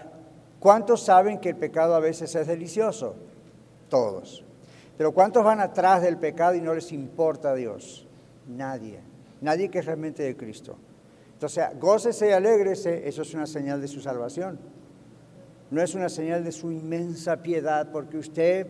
[0.60, 3.16] ¿cuántos saben que el pecado a veces es delicioso?
[3.94, 4.44] Todos.
[4.98, 8.08] Pero ¿cuántos van atrás del pecado y no les importa a Dios?
[8.48, 9.02] Nadie.
[9.40, 10.78] Nadie que es realmente de Cristo.
[11.34, 14.58] Entonces, gócese y alégrese, eso es una señal de su salvación.
[15.70, 18.66] No es una señal de su inmensa piedad, porque usted,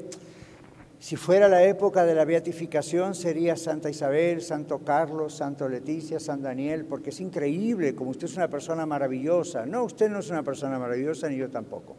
[0.99, 6.41] si fuera la época de la beatificación, sería Santa Isabel, Santo Carlos, Santo Leticia, San
[6.41, 9.65] Daniel, porque es increíble, como usted es una persona maravillosa.
[9.65, 11.95] No, usted no es una persona maravillosa, ni yo tampoco.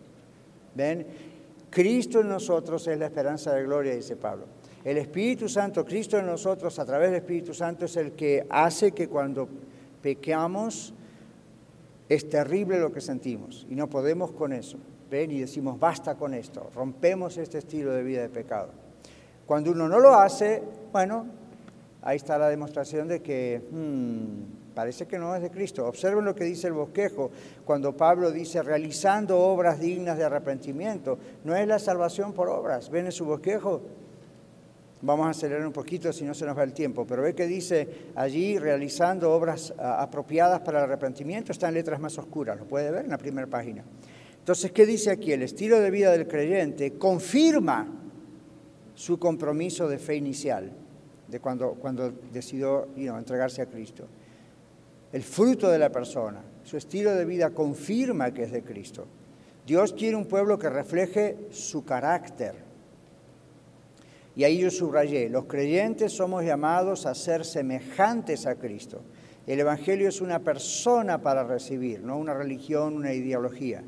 [0.75, 1.34] ¿Ven?
[1.75, 4.45] Cristo en nosotros es la esperanza de gloria, dice Pablo.
[4.85, 8.93] El Espíritu Santo, Cristo en nosotros, a través del Espíritu Santo, es el que hace
[8.93, 9.49] que cuando
[10.01, 10.95] pequeamos
[12.09, 14.79] es terrible lo que sentimos y no podemos con eso.
[15.11, 18.69] Ven y decimos, basta con esto, rompemos este estilo de vida de pecado.
[19.45, 21.27] Cuando uno no lo hace, bueno,
[22.03, 25.87] ahí está la demostración de que hmm, parece que no es de Cristo.
[25.87, 27.31] Observen lo que dice el bosquejo
[27.65, 31.19] cuando Pablo dice realizando obras dignas de arrepentimiento.
[31.45, 32.91] No es la salvación por obras.
[32.91, 33.83] ¿Ven en su bosquejo?
[35.03, 37.47] Vamos a acelerar un poquito si no se nos va el tiempo, pero ve que
[37.47, 42.65] dice allí realizando obras ah, apropiadas para el arrepentimiento, está en letras más oscuras, lo
[42.65, 43.85] puede ver en la primera página.
[44.39, 45.33] Entonces, ¿qué dice aquí?
[45.33, 47.87] El estilo de vida del creyente confirma
[48.95, 50.73] su compromiso de fe inicial,
[51.29, 54.07] de cuando, cuando decidió entregarse a Cristo.
[55.15, 59.07] El fruto de la persona, su estilo de vida confirma que es de Cristo.
[59.65, 62.57] Dios quiere un pueblo que refleje su carácter.
[64.35, 69.03] Y ahí yo subrayé, los creyentes somos llamados a ser semejantes a Cristo.
[69.47, 73.85] El Evangelio es una persona para recibir, no una religión, una ideología.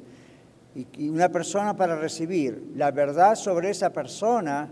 [0.77, 4.71] Y una persona para recibir la verdad sobre esa persona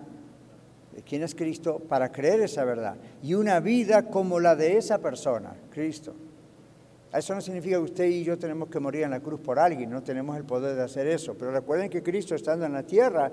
[1.04, 5.56] quién es Cristo para creer esa verdad y una vida como la de esa persona,
[5.70, 6.14] Cristo.
[7.14, 9.88] Eso no significa que usted y yo tenemos que morir en la cruz por alguien,
[9.88, 11.34] no tenemos el poder de hacer eso.
[11.34, 13.30] Pero recuerden que Cristo estando en la tierra,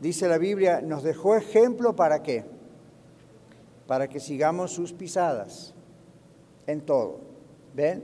[0.00, 2.44] dice la Biblia, nos dejó ejemplo para qué?
[3.86, 5.74] Para que sigamos sus pisadas
[6.66, 7.20] en todo.
[7.74, 8.02] ¿Ven?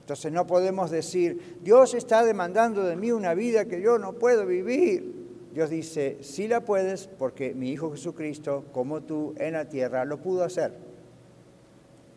[0.00, 4.44] Entonces no podemos decir, Dios está demandando de mí una vida que yo no puedo
[4.44, 5.14] vivir.
[5.54, 10.18] Dios dice, sí la puedes porque mi Hijo Jesucristo, como tú en la tierra, lo
[10.18, 10.87] pudo hacer.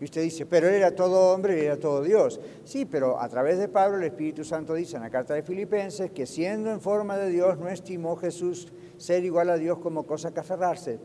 [0.01, 2.41] Y usted dice, pero él era todo hombre y era todo Dios.
[2.65, 6.09] Sí, pero a través de Pablo el Espíritu Santo dice en la carta de Filipenses
[6.09, 10.33] que siendo en forma de Dios no estimó Jesús ser igual a Dios como cosa
[10.33, 10.97] que aferrarse,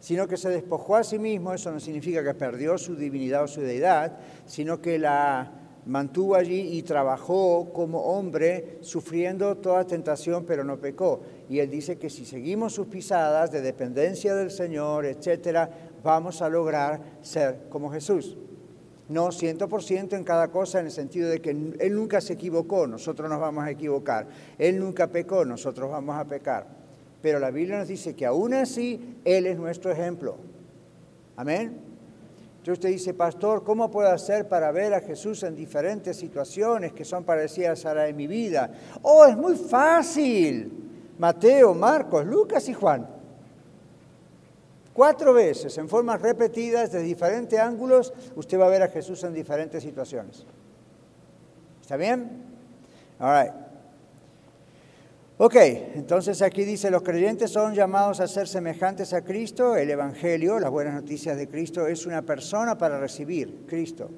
[0.00, 3.46] sino que se despojó a sí mismo, eso no significa que perdió su divinidad o
[3.46, 5.52] su deidad, sino que la
[5.84, 11.20] mantuvo allí y trabajó como hombre, sufriendo toda tentación, pero no pecó.
[11.48, 15.68] Y él dice que si seguimos sus pisadas de dependencia del Señor, etcétera,
[16.02, 18.36] vamos a lograr ser como Jesús.
[19.08, 22.32] No ciento por ciento en cada cosa, en el sentido de que Él nunca se
[22.34, 24.26] equivocó, nosotros nos vamos a equivocar.
[24.58, 26.66] Él nunca pecó, nosotros vamos a pecar.
[27.20, 30.36] Pero la Biblia nos dice que aún así Él es nuestro ejemplo.
[31.36, 31.92] Amén.
[32.62, 37.04] Entonces usted dice, pastor, ¿cómo puedo hacer para ver a Jesús en diferentes situaciones que
[37.04, 38.72] son parecidas a la de mi vida?
[39.02, 40.70] Oh, es muy fácil.
[41.18, 43.06] Mateo, Marcos, Lucas y Juan.
[44.92, 49.32] Cuatro veces, en formas repetidas, de diferentes ángulos, usted va a ver a Jesús en
[49.32, 50.44] diferentes situaciones.
[51.80, 52.30] ¿Está bien?
[53.18, 53.52] All right.
[55.38, 60.60] Ok, entonces aquí dice, los creyentes son llamados a ser semejantes a Cristo, el Evangelio,
[60.60, 64.10] las buenas noticias de Cristo, es una persona para recibir, Cristo.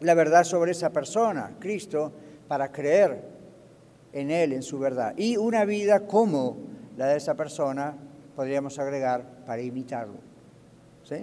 [0.00, 2.12] La verdad sobre esa persona, Cristo,
[2.48, 3.20] para creer
[4.12, 5.12] en Él, en su verdad.
[5.16, 6.56] Y una vida como
[6.96, 7.94] la de esa persona,
[8.34, 10.18] podríamos agregar, para imitarlo.
[11.04, 11.16] ¿Sí?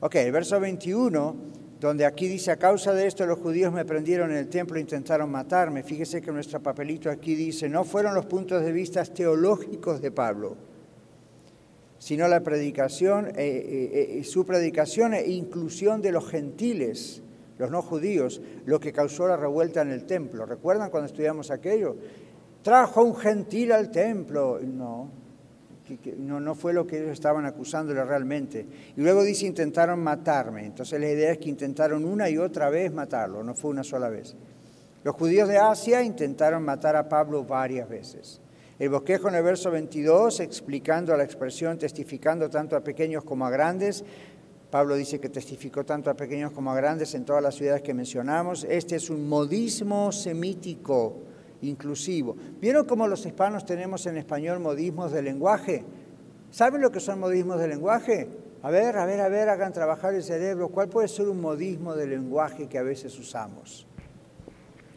[0.00, 4.30] Ok, el verso 21 donde aquí dice, a causa de esto los judíos me prendieron
[4.30, 5.82] en el templo e intentaron matarme.
[5.82, 10.56] Fíjese que nuestro papelito aquí dice, no fueron los puntos de vista teológicos de Pablo,
[11.98, 17.22] sino la predicación, eh, eh, eh, su predicación e inclusión de los gentiles,
[17.56, 20.44] los no judíos, lo que causó la revuelta en el templo.
[20.44, 21.96] ¿Recuerdan cuando estudiamos aquello?
[22.62, 24.60] Trajo un gentil al templo.
[24.60, 25.10] No,
[26.18, 28.66] no, no fue lo que ellos estaban acusándole realmente.
[28.96, 30.66] Y luego dice, intentaron matarme.
[30.66, 34.08] Entonces la idea es que intentaron una y otra vez matarlo, no fue una sola
[34.08, 34.36] vez.
[35.02, 38.40] Los judíos de Asia intentaron matar a Pablo varias veces.
[38.78, 43.50] El bosquejo en el verso 22, explicando la expresión testificando tanto a pequeños como a
[43.50, 44.04] grandes,
[44.70, 47.92] Pablo dice que testificó tanto a pequeños como a grandes en todas las ciudades que
[47.92, 48.64] mencionamos.
[48.64, 51.16] Este es un modismo semítico
[51.62, 52.36] inclusivo.
[52.60, 55.84] ¿Vieron cómo los hispanos tenemos en español modismos de lenguaje?
[56.50, 58.28] ¿Saben lo que son modismos de lenguaje?
[58.62, 60.68] A ver, a ver, a ver, hagan trabajar el cerebro.
[60.68, 63.86] ¿Cuál puede ser un modismo de lenguaje que a veces usamos?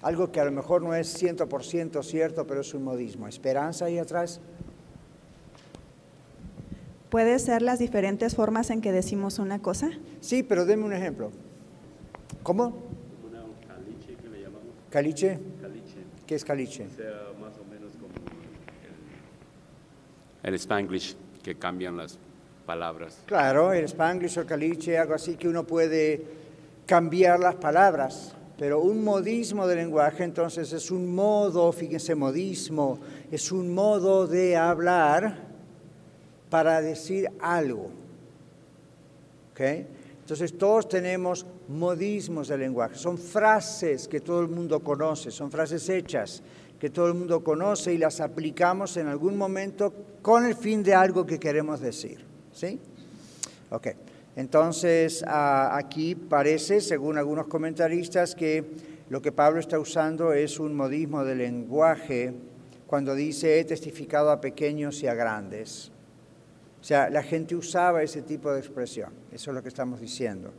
[0.01, 3.27] Algo que a lo mejor no es 100% cierto, pero es un modismo.
[3.27, 4.41] ¿Esperanza ahí atrás?
[7.09, 9.91] ¿Puede ser las diferentes formas en que decimos una cosa?
[10.19, 11.31] Sí, pero denme un ejemplo.
[12.41, 12.73] ¿Cómo?
[13.23, 14.67] Una caliche que le llamamos.
[14.89, 15.39] ¿Caliche?
[16.27, 16.87] ¿Qué es caliche?
[16.95, 18.13] sea, más o menos como
[20.43, 22.19] el, spanglish, que cambian las
[22.65, 23.19] palabras.
[23.25, 26.21] Claro, el spanglish o caliche, algo así que uno puede
[26.85, 32.99] cambiar las palabras, pero un modismo de lenguaje entonces es un modo, fíjense, modismo,
[33.31, 35.37] es un modo de hablar
[36.49, 37.89] para decir algo.
[39.51, 39.87] ¿Okay?
[40.19, 45.89] Entonces todos tenemos modismos de lenguaje, son frases que todo el mundo conoce, son frases
[45.89, 46.41] hechas
[46.79, 50.93] que todo el mundo conoce y las aplicamos en algún momento con el fin de
[50.93, 52.25] algo que queremos decir.
[52.51, 52.77] ¿Sí?
[53.69, 53.87] Ok.
[54.35, 58.65] Entonces, aquí parece, según algunos comentaristas, que
[59.09, 62.33] lo que Pablo está usando es un modismo de lenguaje
[62.85, 65.89] cuando dice he testificado a pequeños y a grandes.
[66.81, 69.13] O sea, la gente usaba ese tipo de expresión.
[69.31, 70.51] Eso es lo que estamos diciendo.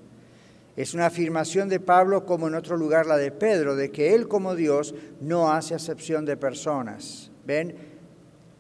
[0.77, 4.27] Es una afirmación de Pablo como en otro lugar la de Pedro, de que él
[4.27, 7.31] como Dios no hace acepción de personas.
[7.47, 7.77] ¿Ven?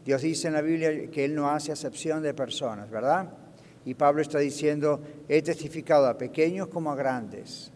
[0.05, 3.31] Dios dice en la Biblia que él no hace acepción de personas, ¿verdad?
[3.85, 7.73] Y Pablo está diciendo, he testificado a pequeños como a grandes.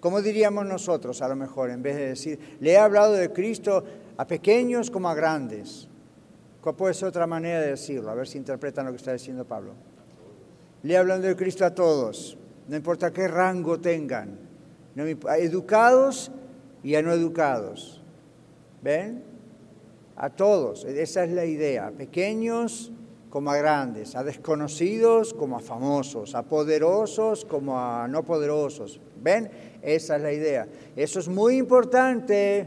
[0.00, 3.84] ¿Cómo diríamos nosotros a lo mejor, en vez de decir, le he hablado de Cristo
[4.16, 5.88] a pequeños como a grandes?
[6.62, 8.10] ¿Cuál puede ser otra manera de decirlo?
[8.10, 9.74] A ver si interpretan lo que está diciendo Pablo.
[10.82, 14.38] Le he hablado de Cristo a todos no importa qué rango tengan,
[15.38, 16.30] educados
[16.82, 18.02] y a no educados.
[18.82, 19.22] ¿Ven?
[20.16, 22.92] A todos, esa es la idea, pequeños
[23.28, 29.00] como a grandes, a desconocidos como a famosos, a poderosos como a no poderosos.
[29.22, 29.50] ¿Ven?
[29.82, 30.66] Esa es la idea.
[30.94, 32.66] Eso es muy importante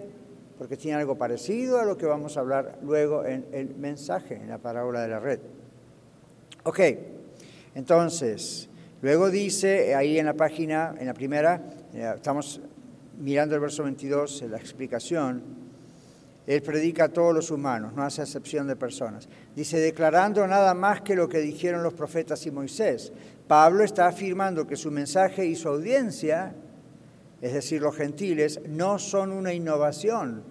[0.59, 4.49] porque tiene algo parecido a lo que vamos a hablar luego en el mensaje, en
[4.49, 5.39] la parábola de la red.
[6.65, 6.79] Ok,
[7.73, 8.68] entonces,
[9.01, 11.61] Luego dice, ahí en la página, en la primera,
[11.93, 12.61] eh, estamos
[13.17, 15.41] mirando el verso 22, la explicación,
[16.45, 19.29] él predica a todos los humanos, no hace excepción de personas.
[19.55, 23.13] Dice, declarando nada más que lo que dijeron los profetas y Moisés.
[23.47, 26.55] Pablo está afirmando que su mensaje y su audiencia,
[27.39, 30.43] es decir, los gentiles, no son una innovación,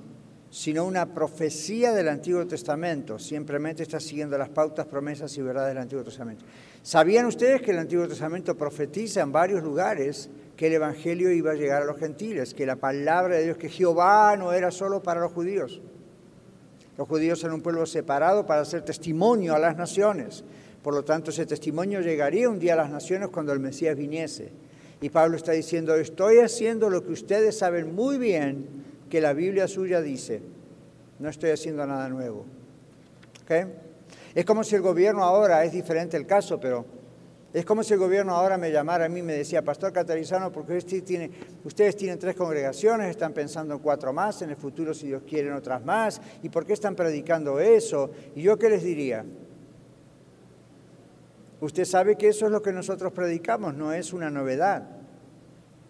[0.51, 3.19] sino una profecía del Antiguo Testamento.
[3.19, 6.45] Simplemente está siguiendo las pautas, promesas y verdades del Antiguo Testamento.
[6.89, 11.55] ¿Sabían ustedes que el Antiguo Testamento profetiza en varios lugares que el Evangelio iba a
[11.55, 15.21] llegar a los gentiles, que la palabra de Dios, que Jehová no era solo para
[15.21, 15.83] los judíos?
[16.97, 20.45] Los judíos eran un pueblo separado para hacer testimonio a las naciones.
[20.83, 24.51] Por lo tanto, ese testimonio llegaría un día a las naciones cuando el Mesías viniese.
[25.03, 28.67] Y Pablo está diciendo, estoy haciendo lo que ustedes saben muy bien
[29.11, 30.41] que la Biblia suya dice.
[31.19, 32.47] No estoy haciendo nada nuevo.
[33.43, 33.67] ¿Okay?
[34.35, 36.85] Es como si el gobierno ahora, es diferente el caso, pero
[37.53, 40.53] es como si el gobierno ahora me llamara a mí y me decía, Pastor Catarizano,
[40.53, 45.23] porque ustedes tienen tres congregaciones, están pensando en cuatro más, en el futuro si Dios
[45.27, 48.11] quiere otras más, ¿y por qué están predicando eso?
[48.35, 49.25] ¿Y yo qué les diría?
[51.61, 54.98] Usted sabe que eso es lo que nosotros predicamos, no es una novedad.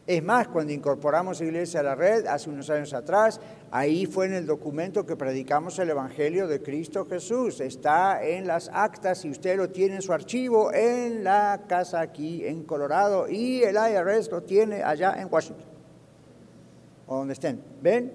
[0.08, 3.38] Es más, cuando incorporamos Iglesia a la red hace unos años atrás,
[3.70, 7.60] ahí fue en el documento que predicamos el Evangelio de Cristo Jesús.
[7.60, 12.42] Está en las actas y usted lo tiene en su archivo en la casa aquí
[12.46, 15.66] en Colorado y el IRS lo tiene allá en Washington
[17.06, 17.60] o donde estén.
[17.82, 18.10] ¿Ven?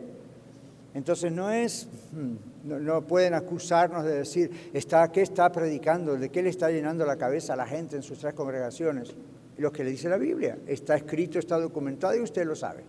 [0.96, 6.18] Entonces no es, hmm, no, pueden acusarnos de decir, está, ¿qué está predicando?
[6.18, 9.16] ¿De qué le está llenando la cabeza a la gente en sus tres congregaciones?
[9.58, 10.58] Lo que le dice la Biblia.
[10.68, 12.84] Está escrito, está documentado y usted lo sabe.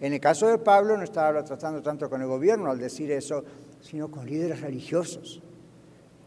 [0.00, 3.44] En el caso de Pablo no estaba tratando tanto con el gobierno al decir eso,
[3.80, 5.40] sino con líderes religiosos.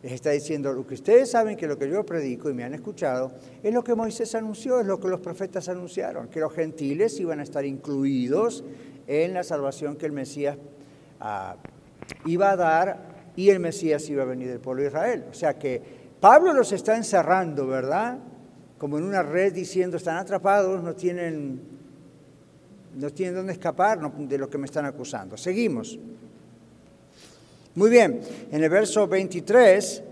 [0.01, 2.73] Les está diciendo, lo que ustedes saben que lo que yo predico y me han
[2.73, 3.31] escuchado
[3.63, 7.39] es lo que Moisés anunció, es lo que los profetas anunciaron, que los gentiles iban
[7.39, 8.63] a estar incluidos
[9.07, 10.57] en la salvación que el Mesías
[11.19, 11.55] ah,
[12.25, 15.25] iba a dar y el Mesías iba a venir del pueblo de Israel.
[15.29, 15.81] O sea que
[16.19, 18.19] Pablo los está encerrando, ¿verdad?
[18.77, 21.61] Como en una red diciendo, están atrapados, no tienen,
[22.95, 25.37] no tienen dónde escapar de lo que me están acusando.
[25.37, 25.97] Seguimos.
[27.75, 30.03] Muy bien, en el verso 23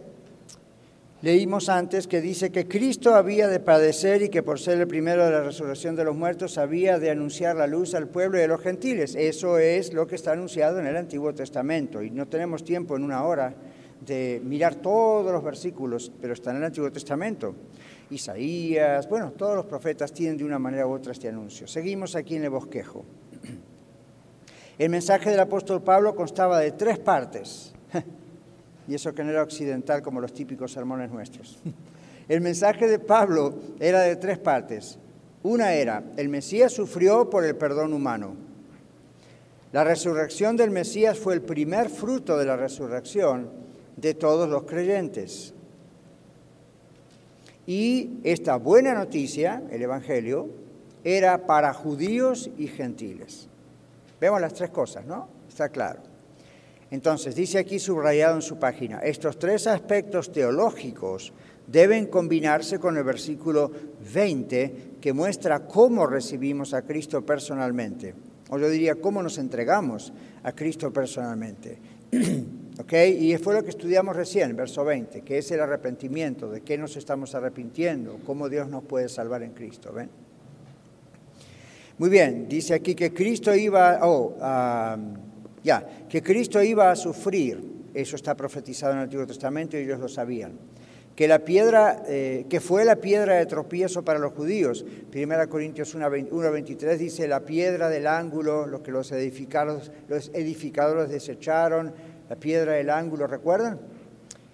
[1.22, 5.24] leímos antes que dice que Cristo había de padecer y que por ser el primero
[5.24, 8.48] de la resurrección de los muertos había de anunciar la luz al pueblo y a
[8.48, 9.16] los gentiles.
[9.16, 13.06] Eso es lo que está anunciado en el Antiguo Testamento y no tenemos tiempo en
[13.06, 13.56] una hora
[14.06, 17.56] de mirar todos los versículos, pero está en el Antiguo Testamento.
[18.14, 21.68] Isaías, bueno, todos los profetas tienen de una manera u otra este anuncio.
[21.68, 23.04] Seguimos aquí en el bosquejo.
[24.78, 27.74] El mensaje del apóstol Pablo constaba de tres partes,
[28.88, 31.60] y eso que no era occidental como los típicos sermones nuestros.
[32.28, 34.98] El mensaje de Pablo era de tres partes.
[35.44, 38.36] Una era, el Mesías sufrió por el perdón humano.
[39.74, 43.50] La resurrección del Mesías fue el primer fruto de la resurrección
[43.98, 45.54] de todos los creyentes.
[47.66, 50.50] Y esta buena noticia, el Evangelio,
[51.04, 53.48] era para judíos y gentiles.
[54.20, 55.30] Vemos las tres cosas, ¿no?
[55.48, 56.02] Está claro.
[56.92, 61.34] Entonces, dice aquí subrayado en su página, estos tres aspectos teológicos
[61.68, 63.72] deben combinarse con el versículo
[64.14, 68.14] 20 que muestra cómo recibimos a Cristo personalmente,
[68.50, 71.80] o yo diría cómo nos entregamos a Cristo personalmente.
[72.80, 72.94] ¿Ok?
[73.20, 76.98] Y fue lo que estudiamos recién, verso 20, que es el arrepentimiento, de qué nos
[76.98, 79.94] estamos arrepintiendo, cómo Dios nos puede salvar en Cristo.
[79.94, 80.10] ¿Ven?
[82.00, 84.36] Muy bien, dice aquí que Cristo iba, oh,
[85.64, 87.62] ya, que Cristo iba a sufrir,
[87.94, 90.54] eso está profetizado en el Antiguo Testamento y ellos lo sabían.
[91.16, 94.84] Que la piedra, eh, que fue la piedra de tropiezo para los judíos.
[95.12, 101.94] Primera Corintios 1.23 dice, la piedra del ángulo, lo que los edificadores, los edificadores desecharon,
[102.34, 103.80] la piedra del ángulo, ¿recuerdan?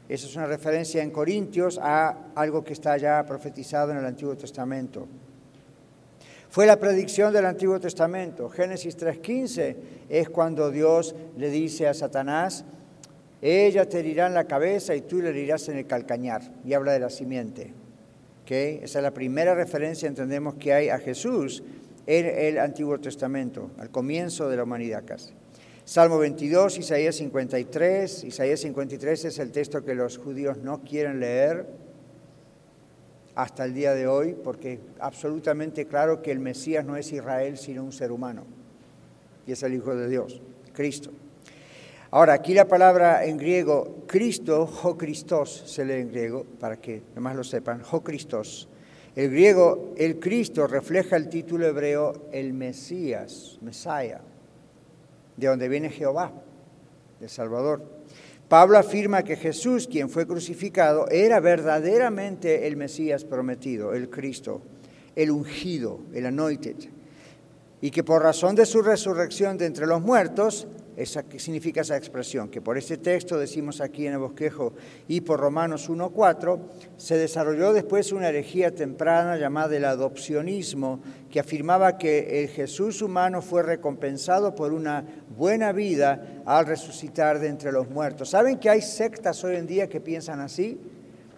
[0.10, 4.36] Esa es una referencia en Corintios a algo que está ya profetizado en el Antiguo
[4.36, 5.08] Testamento.
[6.50, 8.50] Fue la predicción del Antiguo Testamento.
[8.50, 9.76] Génesis 3.15
[10.10, 12.66] es cuando Dios le dice a Satanás,
[13.42, 16.42] ella te herirá en la cabeza y tú le herirás en el calcañar.
[16.66, 17.72] Y habla de la simiente.
[18.44, 18.82] ¿Okay?
[18.84, 21.64] Esa es la primera referencia, entendemos, que hay a Jesús
[22.06, 25.39] en el Antiguo Testamento, al comienzo de la humanidad casi.
[25.90, 28.26] Salmo 22, Isaías 53.
[28.26, 31.66] Isaías 53 es el texto que los judíos no quieren leer
[33.34, 37.58] hasta el día de hoy, porque es absolutamente claro que el Mesías no es Israel,
[37.58, 38.44] sino un ser humano,
[39.48, 40.40] y es el Hijo de Dios,
[40.74, 41.10] Cristo.
[42.12, 47.02] Ahora, aquí la palabra en griego, Cristo, jo Christos, se lee en griego, para que
[47.16, 48.70] nomás lo sepan, jo Christos.
[49.16, 54.22] El griego, el Cristo, refleja el título hebreo, el Mesías, Messiah,
[55.40, 56.34] de donde viene Jehová,
[57.22, 57.84] el Salvador.
[58.50, 64.62] Pablo afirma que Jesús, quien fue crucificado, era verdaderamente el Mesías prometido, el Cristo,
[65.16, 66.76] el ungido, el anointed,
[67.82, 70.68] y que por razón de su resurrección de entre los muertos,
[71.00, 72.50] esa, ¿Qué significa esa expresión?
[72.50, 74.74] Que por este texto decimos aquí en el bosquejo
[75.08, 76.60] y por Romanos 1.4,
[76.98, 81.00] se desarrolló después una herejía temprana llamada el adopcionismo,
[81.32, 85.06] que afirmaba que el Jesús humano fue recompensado por una
[85.38, 88.32] buena vida al resucitar de entre los muertos.
[88.32, 90.78] ¿Saben que hay sectas hoy en día que piensan así?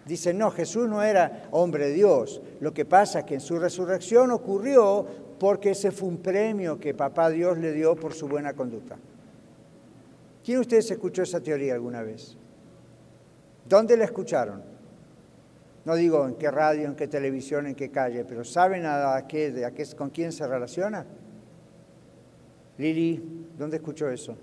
[0.04, 2.42] Dicen, no, Jesús no era hombre de Dios.
[2.58, 5.06] Lo que pasa es que en su resurrección ocurrió
[5.38, 8.96] porque ese fue un premio que papá Dios le dio por su buena conducta.
[10.44, 12.36] ¿Quién de ustedes escuchó esa teoría alguna vez?
[13.68, 14.62] ¿Dónde la escucharon?
[15.84, 19.64] No digo en qué radio, en qué televisión, en qué calle, pero ¿saben a qué,
[19.64, 21.06] a qué, con quién se relaciona?
[22.78, 24.36] Lili, ¿dónde escuchó eso?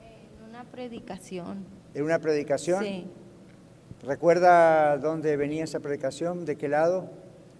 [0.00, 1.64] En una predicación.
[1.94, 2.84] ¿En una predicación?
[2.84, 3.06] Sí.
[4.02, 6.44] ¿Recuerda dónde venía esa predicación?
[6.44, 7.10] ¿De qué lado?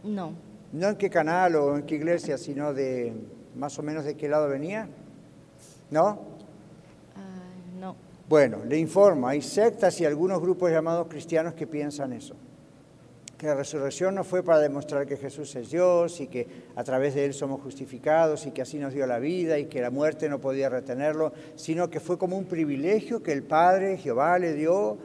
[0.02, 0.34] No.
[0.72, 3.12] No en qué canal o en qué iglesia, sino de
[3.56, 4.88] más o menos de qué lado venía.
[5.90, 6.18] ¿No?
[7.16, 7.96] Ah, no.
[8.28, 12.34] Bueno, le informo, hay sectas y algunos grupos llamados cristianos que piensan eso.
[13.36, 17.14] Que la resurrección no fue para demostrar que Jesús es Dios y que a través
[17.14, 20.28] de Él somos justificados y que así nos dio la vida y que la muerte
[20.28, 24.98] no podía retenerlo, sino que fue como un privilegio que el Padre Jehová le dio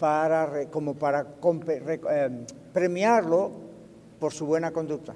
[0.00, 1.26] para, como para
[1.68, 2.30] eh,
[2.72, 3.52] premiarlo
[4.18, 5.14] por su buena conducta.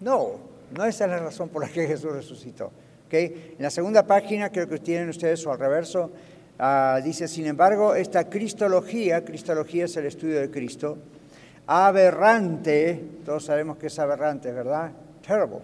[0.00, 0.32] No,
[0.76, 2.70] no esa es la razón por la que Jesús resucitó.
[3.12, 6.10] En la segunda página, creo que tienen ustedes o al reverso,
[6.58, 10.96] ah, dice, sin embargo, esta cristología, cristología es el estudio de Cristo,
[11.66, 14.92] aberrante, todos sabemos que es aberrante, ¿verdad?
[15.26, 15.58] Terrible.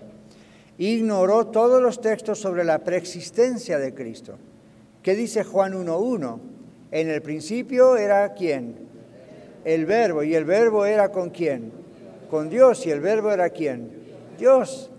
[0.76, 4.36] Ignoró todos los textos sobre la preexistencia de Cristo.
[5.02, 6.38] ¿Qué dice Juan 1.1?
[6.90, 8.76] En el principio era quién?
[9.64, 10.22] El verbo.
[10.22, 11.72] ¿Y el verbo era con quién?
[12.30, 12.86] Con Dios.
[12.86, 13.90] ¿Y el verbo era quién?
[14.38, 14.90] Dios.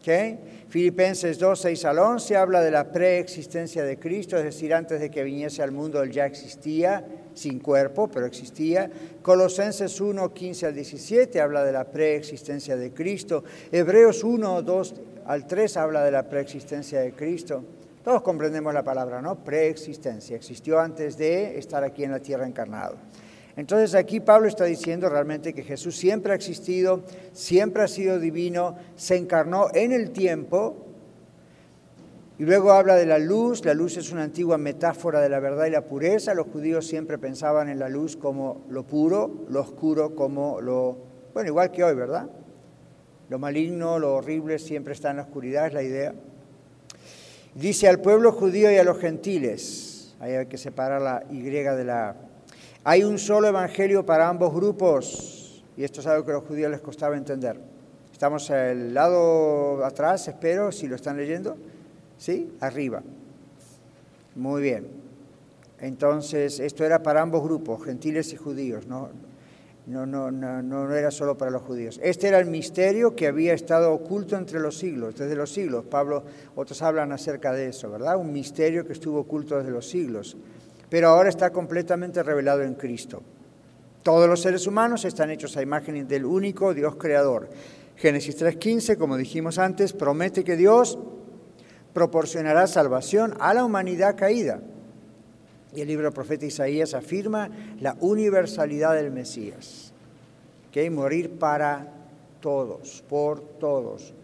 [0.00, 0.38] ¿Okay?
[0.74, 5.08] Filipenses 2, 6 al 11 habla de la preexistencia de Cristo, es decir, antes de
[5.08, 8.90] que viniese al mundo él ya existía, sin cuerpo, pero existía.
[9.22, 13.44] Colosenses 1, 15 al 17 habla de la preexistencia de Cristo.
[13.70, 14.94] Hebreos 1, 2
[15.26, 17.62] al 3 habla de la preexistencia de Cristo.
[18.02, 19.44] Todos comprendemos la palabra, ¿no?
[19.44, 20.34] Preexistencia.
[20.34, 22.96] Existió antes de estar aquí en la tierra encarnado.
[23.56, 27.02] Entonces aquí Pablo está diciendo realmente que Jesús siempre ha existido,
[27.32, 30.84] siempre ha sido divino, se encarnó en el tiempo
[32.36, 33.64] y luego habla de la luz.
[33.64, 36.34] La luz es una antigua metáfora de la verdad y la pureza.
[36.34, 40.96] Los judíos siempre pensaban en la luz como lo puro, lo oscuro como lo,
[41.32, 42.28] bueno, igual que hoy, ¿verdad?
[43.28, 46.12] Lo maligno, lo horrible siempre está en la oscuridad, es la idea.
[47.54, 51.84] Dice al pueblo judío y a los gentiles, ahí hay que separar la Y de
[51.84, 52.16] la
[52.84, 56.70] hay un solo evangelio para ambos grupos, y esto es algo que a los judíos
[56.70, 57.58] les costaba entender.
[58.12, 61.56] Estamos al lado atrás, espero, si lo están leyendo.
[62.18, 62.52] ¿Sí?
[62.60, 63.02] Arriba.
[64.36, 64.86] Muy bien.
[65.80, 69.08] Entonces, esto era para ambos grupos, gentiles y judíos, ¿no?
[69.86, 72.00] No, no, no, no era solo para los judíos.
[72.02, 75.84] Este era el misterio que había estado oculto entre los siglos, desde los siglos.
[75.84, 76.22] Pablo,
[76.54, 78.16] otros hablan acerca de eso, ¿verdad?
[78.16, 80.36] Un misterio que estuvo oculto desde los siglos,
[80.94, 83.20] pero ahora está completamente revelado en Cristo.
[84.04, 87.50] Todos los seres humanos están hechos a imagen del único Dios creador.
[87.96, 90.96] Génesis 3.15, como dijimos antes, promete que Dios
[91.92, 94.60] proporcionará salvación a la humanidad caída.
[95.74, 99.92] Y el libro del profeta Isaías afirma la universalidad del Mesías,
[100.70, 101.88] que hay morir para
[102.40, 104.14] todos, por todos.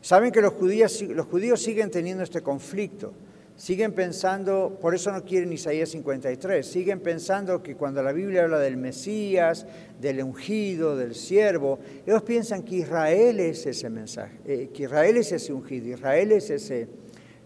[0.00, 3.12] Saben que los judíos, los judíos siguen teniendo este conflicto,
[3.60, 8.58] siguen pensando, por eso no quieren Isaías 53, siguen pensando que cuando la Biblia habla
[8.58, 9.66] del Mesías,
[10.00, 15.32] del ungido, del siervo, ellos piensan que Israel es ese mensaje, eh, que Israel es
[15.32, 16.88] ese ungido, Israel es ese,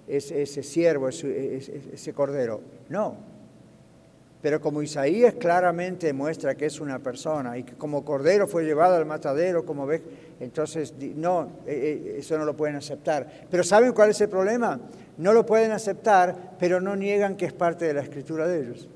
[0.06, 2.60] ese siervo, ese, ese cordero.
[2.88, 3.16] No.
[4.40, 8.94] Pero como Isaías claramente muestra que es una persona y que como cordero fue llevado
[8.94, 10.02] al matadero, como ves,
[10.40, 13.46] entonces no, eh, eh, eso no lo pueden aceptar.
[13.50, 14.80] Pero ¿saben cuál es el problema?
[15.16, 18.88] No lo pueden aceptar, pero no niegan que es parte de la escritura de ellos.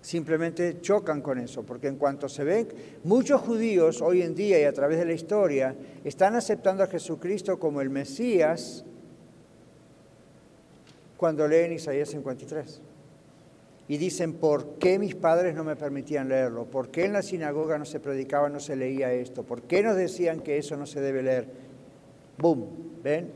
[0.00, 2.68] Simplemente chocan con eso, porque en cuanto se ven,
[3.02, 5.74] muchos judíos hoy en día y a través de la historia
[6.04, 8.84] están aceptando a Jesucristo como el Mesías
[11.16, 12.82] cuando leen Isaías 53.
[13.88, 16.64] Y dicen, ¿por qué mis padres no me permitían leerlo?
[16.64, 19.44] ¿Por qué en la sinagoga no se predicaba, no se leía esto?
[19.44, 21.48] ¿Por qué nos decían que eso no se debe leer?
[22.38, 22.66] ¡Bum!
[23.02, 23.30] ¿Ven?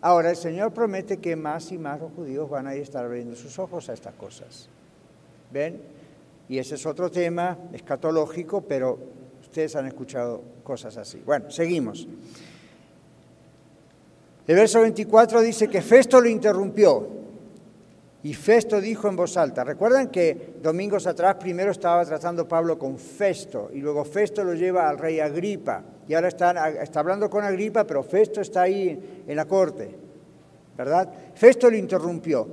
[0.00, 3.58] Ahora el Señor promete que más y más los judíos van a estar abriendo sus
[3.58, 4.68] ojos a estas cosas.
[5.52, 5.80] ¿Ven?
[6.48, 8.98] Y ese es otro tema escatológico, pero
[9.40, 11.20] ustedes han escuchado cosas así.
[11.26, 12.06] Bueno, seguimos.
[14.46, 17.08] El verso 24 dice que Festo lo interrumpió.
[18.26, 22.98] Y Festo dijo en voz alta, recuerdan que domingos atrás primero estaba tratando Pablo con
[22.98, 27.44] Festo y luego Festo lo lleva al rey Agripa y ahora está, está hablando con
[27.44, 29.94] Agripa, pero Festo está ahí en la corte,
[30.76, 31.08] ¿verdad?
[31.36, 32.48] Festo lo interrumpió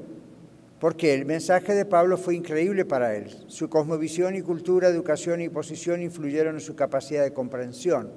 [0.79, 3.35] porque el mensaje de Pablo fue increíble para él.
[3.47, 8.11] Su cosmovisión y cultura, educación y posición influyeron en su capacidad de comprensión.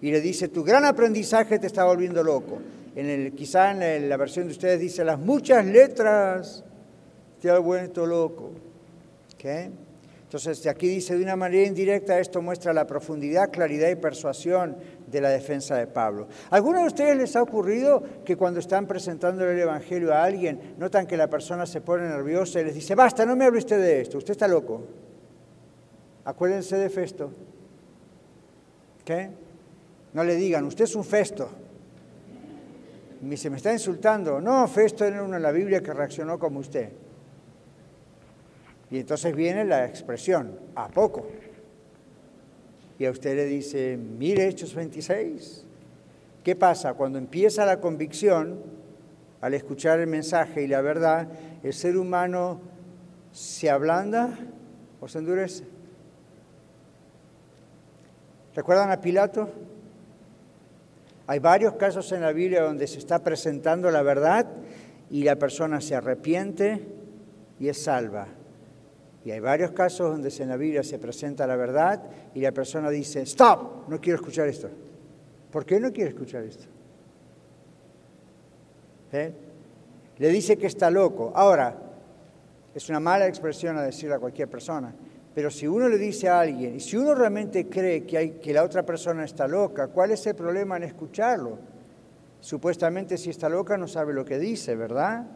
[0.00, 2.60] Y le dice, tu gran aprendizaje te está volviendo loco.
[2.94, 6.62] En el, quizá en la versión de ustedes dice, las muchas letras
[7.40, 8.50] te ha vuelto loco.
[10.30, 14.76] Entonces, aquí dice de una manera indirecta, esto muestra la profundidad, claridad y persuasión
[15.06, 16.28] de la defensa de Pablo.
[16.50, 20.74] ¿A alguno de ustedes les ha ocurrido que cuando están presentando el Evangelio a alguien,
[20.78, 23.80] notan que la persona se pone nerviosa y les dice, basta, no me hable usted
[23.80, 24.82] de esto, usted está loco?
[26.24, 27.32] Acuérdense de Festo.
[29.04, 29.30] ¿Qué?
[30.12, 31.48] No le digan, usted es un Festo.
[33.28, 34.40] Y se me está insultando.
[34.40, 36.90] No, Festo era uno en la Biblia que reaccionó como usted.
[38.90, 41.26] Y entonces viene la expresión, ¿a poco?
[42.98, 45.64] Y a usted le dice, mire Hechos 26.
[46.42, 46.94] ¿Qué pasa?
[46.94, 48.58] Cuando empieza la convicción,
[49.40, 51.28] al escuchar el mensaje y la verdad,
[51.62, 52.60] el ser humano
[53.32, 54.38] se ablanda
[55.00, 55.64] o se endurece.
[58.54, 59.48] ¿Recuerdan a Pilato?
[61.26, 64.46] Hay varios casos en la Biblia donde se está presentando la verdad
[65.10, 66.86] y la persona se arrepiente
[67.60, 68.26] y es salva.
[69.24, 72.02] Y hay varios casos donde en la Biblia se presenta la verdad
[72.34, 74.68] y la persona dice, stop, no quiero escuchar esto.
[75.50, 76.64] ¿Por qué no quiere escuchar esto?
[79.12, 79.32] ¿Eh?
[80.18, 81.32] Le dice que está loco.
[81.34, 81.76] Ahora,
[82.74, 84.94] es una mala expresión a decirle a cualquier persona,
[85.34, 88.62] pero si uno le dice a alguien, y si uno realmente cree que, que la
[88.62, 91.58] otra persona está loca, ¿cuál es el problema en escucharlo?
[92.40, 95.26] Supuestamente si está loca no sabe lo que dice, ¿verdad?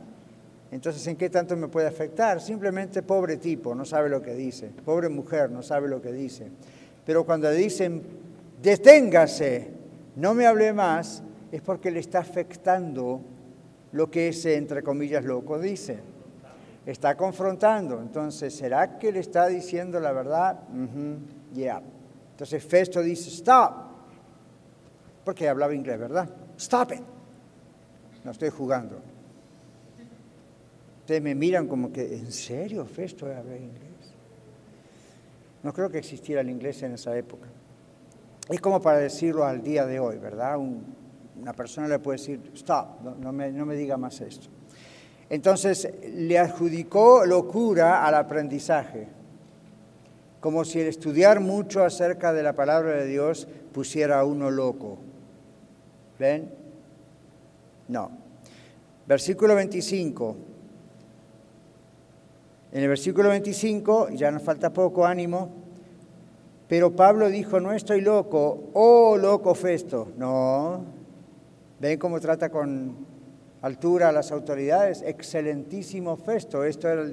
[0.75, 2.41] Entonces, ¿en qué tanto me puede afectar?
[2.41, 4.71] Simplemente pobre tipo, no sabe lo que dice.
[4.85, 6.49] Pobre mujer, no sabe lo que dice.
[7.07, 8.03] Pero cuando le dicen,
[8.61, 9.71] deténgase,
[10.17, 11.23] no me hable más,
[11.53, 13.21] es porque le está afectando
[13.93, 16.01] lo que ese, entre comillas, loco dice.
[16.85, 18.01] Está confrontando.
[18.01, 20.59] Entonces, ¿será que le está diciendo la verdad?
[21.53, 21.81] Ya.
[22.33, 23.75] Entonces Festo dice, stop.
[25.25, 26.29] Porque hablaba inglés, ¿verdad?
[26.59, 27.03] Stop it.
[28.25, 29.14] No estoy jugando.
[31.05, 34.15] Ustedes me miran como que, ¿en serio, Festo habla inglés?
[35.63, 37.47] No creo que existiera el inglés en esa época.
[38.49, 40.57] Es como para decirlo al día de hoy, ¿verdad?
[40.57, 44.47] una persona le puede decir, stop, no, me, no me diga más esto.
[45.29, 49.07] Entonces le adjudicó locura al aprendizaje,
[50.41, 54.97] como si el estudiar mucho acerca de la palabra de Dios pusiera a uno loco.
[56.19, 56.51] ¿Ven?
[57.89, 58.11] No.
[59.07, 60.54] Versículo 25.
[62.75, 65.49] En el versículo 25, ya nos falta poco ánimo,
[66.67, 70.09] pero Pablo dijo, no estoy loco, oh loco Festo.
[70.19, 70.85] No.
[71.79, 72.97] ¿Ven cómo trata con
[73.63, 75.03] altura a las autoridades?
[75.03, 76.65] Excelentísimo Festo.
[76.65, 77.07] Esto era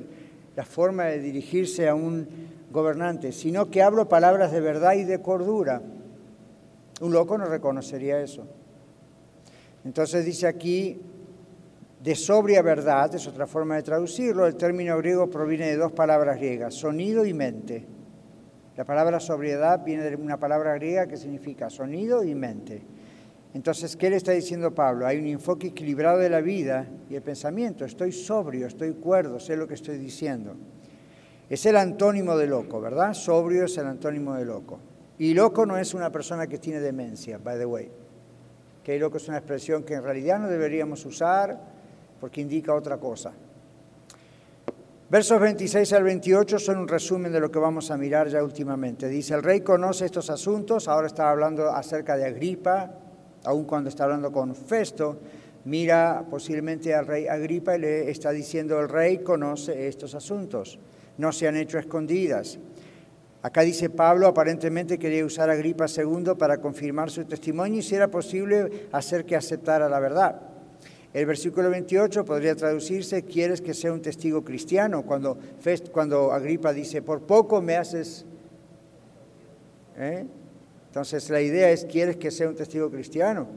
[0.56, 2.28] la forma de dirigirse a un
[2.72, 5.84] gobernante, sino que hablo palabras de verdad y de cordura.
[7.02, 8.48] Un loco no reconocería eso.
[9.86, 11.00] Entonces dice aquí,
[12.04, 16.38] de sobria verdad, es otra forma de traducirlo, el término griego proviene de dos palabras
[16.38, 17.86] griegas, sonido y mente.
[18.76, 22.82] La palabra sobriedad viene de una palabra griega que significa sonido y mente.
[23.54, 25.06] Entonces, ¿qué le está diciendo Pablo?
[25.06, 27.86] Hay un enfoque equilibrado de la vida y el pensamiento.
[27.86, 30.56] Estoy sobrio, estoy cuerdo, sé lo que estoy diciendo.
[31.50, 33.14] Es el antónimo de loco, ¿verdad?
[33.14, 34.80] Sobrio es el antónimo de loco.
[35.20, 37.92] Y loco no es una persona que tiene demencia, by the way.
[38.84, 41.81] Que loco es una expresión que en realidad no deberíamos usar
[42.22, 43.34] porque indica otra cosa.
[45.10, 49.10] Versos 26 al 28 son un resumen de lo que vamos a mirar ya últimamente.
[49.10, 52.90] Dice, el rey conoce estos asuntos, ahora está hablando acerca de Agripa,
[53.44, 55.20] aun cuando está hablando con Festo,
[55.66, 60.80] mira posiblemente al rey Agripa y le está diciendo, el rey conoce estos asuntos
[61.18, 62.58] no se han hecho escondidas.
[63.44, 67.96] Acá dice Pablo, aparentemente quería usar a Agripa II para confirmar su testimonio y si
[67.96, 70.42] era posible hacer que aceptara la verdad.
[71.14, 75.04] El versículo 28 podría traducirse, ¿quieres que sea un testigo cristiano?
[75.04, 78.26] Cuando, Agripa dice, por poco me haces...
[79.98, 80.26] ¿eh?
[80.88, 83.48] Entonces la idea es, ¿quieres que sea un testigo cristiano?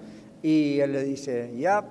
[0.43, 1.85] Y él le dice, ya.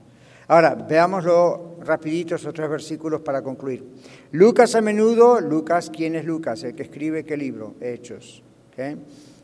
[0.48, 3.84] Ahora, veámoslo rapidito, esos tres versículos para concluir.
[4.32, 6.62] Lucas a menudo, Lucas, ¿quién es Lucas?
[6.62, 7.74] El que escribe qué libro?
[7.80, 8.42] Hechos.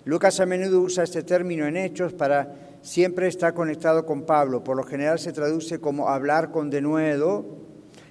[0.05, 4.63] Lucas a menudo usa este término en Hechos para siempre estar conectado con Pablo.
[4.63, 7.47] Por lo general se traduce como hablar con denuedo.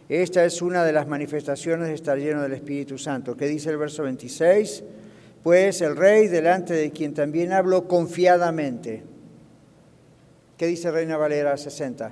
[0.10, 3.38] Esta es una de las manifestaciones de estar lleno del Espíritu Santo.
[3.38, 4.84] ¿Qué dice el verso 26?
[5.44, 9.04] Pues el rey, delante de quien también hablo confiadamente.
[10.58, 12.12] ¿Qué dice Reina Valera 60?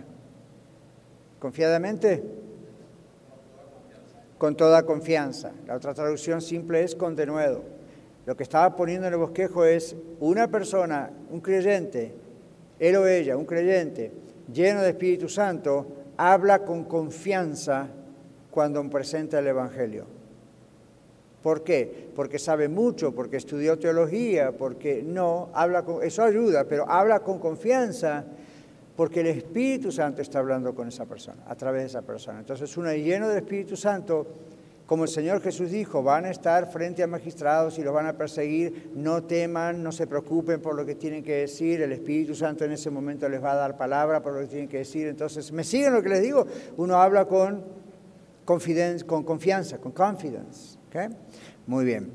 [1.39, 2.24] ¿Confiadamente?
[4.39, 5.51] con toda confianza.
[5.68, 7.62] La otra traducción simple es con denuedo.
[8.26, 12.14] Lo que estaba poniendo en el bosquejo es una persona, un creyente,
[12.80, 14.12] él o ella, un creyente,
[14.52, 17.88] lleno de Espíritu Santo, habla con confianza
[18.52, 20.06] cuando presenta el Evangelio.
[21.42, 22.10] ¿Por qué?
[22.16, 27.40] Porque sabe mucho, porque estudió teología, porque no, habla con, eso ayuda, pero habla con
[27.40, 28.26] confianza
[29.00, 32.40] porque el Espíritu Santo está hablando con esa persona, a través de esa persona.
[32.40, 34.28] Entonces uno lleno del Espíritu Santo,
[34.90, 38.18] como el Señor Jesús dijo, van a estar frente a magistrados y los van a
[38.18, 42.66] perseguir, no teman, no se preocupen por lo que tienen que decir, el Espíritu Santo
[42.66, 45.06] en ese momento les va a dar palabra por lo que tienen que decir.
[45.06, 46.44] Entonces, ¿me siguen lo que les digo?
[46.78, 47.64] Uno habla con,
[48.46, 48.58] con
[49.24, 50.80] confianza, con confidence.
[51.68, 52.10] Muy bien.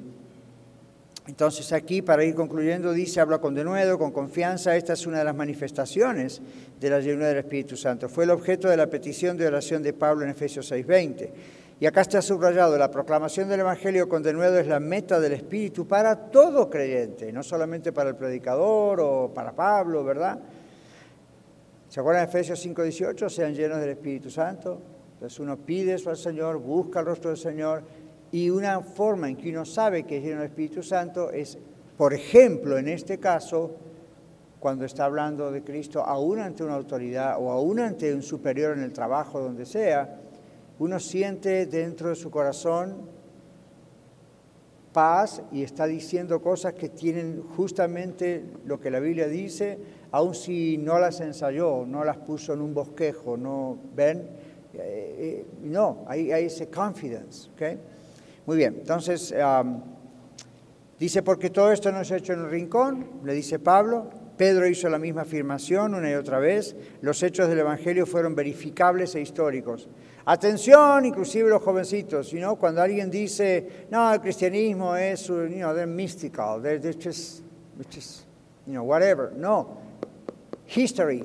[1.28, 4.74] Entonces aquí, para ir concluyendo, dice, habla con denuedo, con confianza.
[4.74, 6.42] Esta es una de las manifestaciones
[6.80, 8.08] de la llenura del Espíritu Santo.
[8.08, 11.30] Fue el objeto de la petición de oración de Pablo en Efesios 6:20.
[11.80, 15.88] Y acá está subrayado, la proclamación del Evangelio con denuedo es la meta del Espíritu
[15.88, 20.38] para todo creyente, no solamente para el predicador o para Pablo, ¿verdad?
[21.88, 23.28] ¿Se acuerdan de Efesios 5:18?
[23.28, 24.80] Sean llenos del Espíritu Santo.
[25.14, 27.82] Entonces uno pide eso al Señor, busca el rostro del Señor
[28.30, 31.58] y una forma en que uno sabe que es lleno del Espíritu Santo es,
[31.96, 33.76] por ejemplo, en este caso,
[34.58, 38.82] cuando está hablando de Cristo, aún ante una autoridad o aún ante un superior en
[38.82, 40.20] el trabajo, donde sea,
[40.78, 43.08] uno siente dentro de su corazón
[44.92, 49.78] paz y está diciendo cosas que tienen justamente lo que la Biblia dice,
[50.12, 54.18] aun si no las ensayó, no las puso en un bosquejo, no, ¿ven?
[54.72, 57.78] Eh, eh, no, hay, hay ese confidence, ¿ok?
[58.46, 59.34] Muy bien, entonces
[60.98, 64.10] dice, porque todo esto no ha hecho en un rincón, le dice Pablo.
[64.36, 66.74] Pedro hizo la misma afirmación una y otra vez.
[67.00, 69.88] Los hechos del Evangelio fueron verificables e históricos.
[70.26, 75.86] Atención, inclusive los jovencitos, you cuando alguien dice, no, el cristianismo es, you know, they're
[75.86, 77.42] mystical, they're, just,
[78.66, 79.32] you know, whatever.
[79.36, 79.76] No,
[80.66, 81.24] history,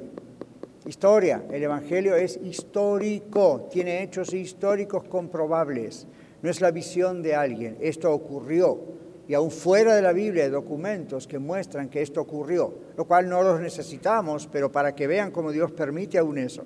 [0.86, 1.44] historia.
[1.50, 6.06] El Evangelio es histórico, tiene hechos históricos comprobables
[6.42, 9.00] no es la visión de alguien, esto ocurrió.
[9.28, 13.30] Y aún fuera de la Biblia hay documentos que muestran que esto ocurrió, lo cual
[13.30, 16.64] no los necesitamos, pero para que vean cómo Dios permite aún eso.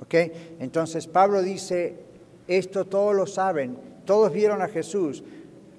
[0.00, 0.14] ¿Ok?
[0.60, 1.96] Entonces Pablo dice,
[2.46, 5.22] esto todos lo saben, todos vieron a Jesús,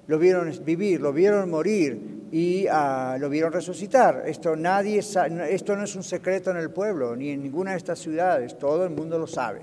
[0.06, 4.22] lo vieron vivir, lo vieron morir, y ah, lo vieron resucitar.
[4.26, 7.98] Esto, nadie, esto no es un secreto en el pueblo, ni en ninguna de estas
[7.98, 9.62] ciudades, todo el mundo lo sabe.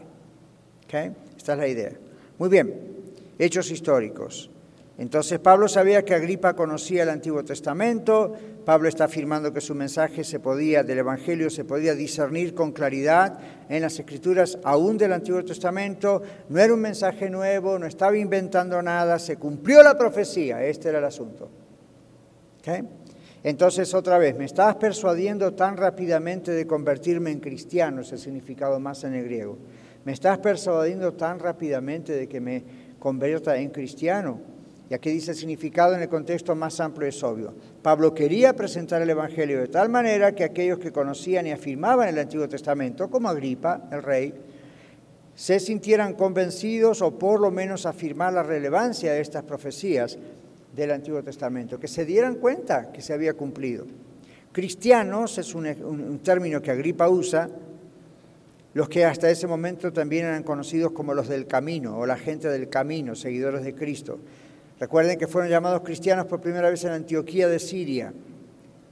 [0.85, 1.11] ¿Okay?
[1.35, 1.91] Esta es la idea.
[2.37, 2.73] Muy bien,
[3.39, 4.49] hechos históricos.
[4.97, 8.33] Entonces Pablo sabía que Agripa conocía el Antiguo Testamento,
[8.65, 13.37] Pablo está afirmando que su mensaje se podía, del Evangelio se podía discernir con claridad
[13.69, 18.81] en las escrituras aún del Antiguo Testamento, no era un mensaje nuevo, no estaba inventando
[18.81, 21.47] nada, se cumplió la profecía, este era el asunto.
[23.43, 28.79] Entonces otra vez, me estabas persuadiendo tan rápidamente de convertirme en cristiano, es el significado
[28.79, 29.59] más en el griego,
[30.05, 32.63] me estás persuadiendo tan rápidamente de que me
[32.97, 34.56] convierta en cristiano.
[34.89, 37.53] Y aquí dice el significado en el contexto más amplio es obvio.
[37.81, 42.19] Pablo quería presentar el Evangelio de tal manera que aquellos que conocían y afirmaban el
[42.19, 44.33] Antiguo Testamento, como Agripa, el rey,
[45.35, 50.17] se sintieran convencidos o por lo menos afirmar la relevancia de estas profecías
[50.73, 53.85] del Antiguo Testamento, que se dieran cuenta que se había cumplido.
[54.53, 57.49] Cristianos es un, un término que Agripa usa,
[58.73, 62.47] los que hasta ese momento también eran conocidos como los del camino o la gente
[62.47, 64.19] del camino, seguidores de Cristo.
[64.79, 68.13] Recuerden que fueron llamados cristianos por primera vez en Antioquía de Siria.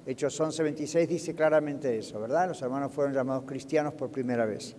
[0.08, 2.48] Hechos 11:26 dice claramente eso, ¿verdad?
[2.48, 4.76] Los hermanos fueron llamados cristianos por primera vez.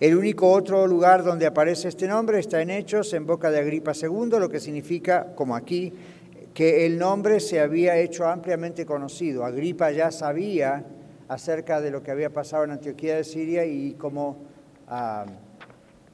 [0.00, 3.92] El único otro lugar donde aparece este nombre está en Hechos, en boca de Agripa
[3.94, 5.92] II, lo que significa, como aquí,
[6.52, 9.44] que el nombre se había hecho ampliamente conocido.
[9.44, 10.84] Agripa ya sabía
[11.28, 14.38] acerca de lo que había pasado en Antioquía de Siria y cómo
[14.88, 15.24] ah,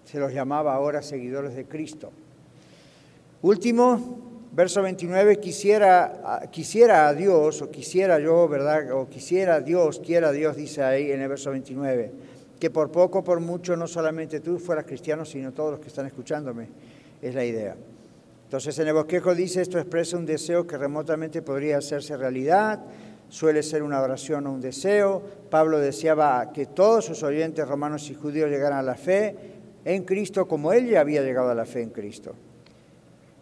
[0.04, 2.12] se los llamaba ahora seguidores de Cristo.
[3.40, 8.90] Último, verso 29, quisiera, quisiera a Dios, o quisiera yo, ¿verdad?
[8.92, 12.10] O quisiera Dios, quiera Dios, dice ahí en el verso 29,
[12.58, 16.06] que por poco, por mucho, no solamente tú fueras cristiano, sino todos los que están
[16.06, 16.66] escuchándome,
[17.22, 17.76] es la idea.
[18.46, 22.80] Entonces en el bosquejo dice, esto expresa un deseo que remotamente podría hacerse realidad,
[23.28, 25.22] suele ser una oración o un deseo.
[25.48, 29.36] Pablo deseaba que todos sus oyentes romanos y judíos llegaran a la fe
[29.84, 32.34] en Cristo como él ya había llegado a la fe en Cristo.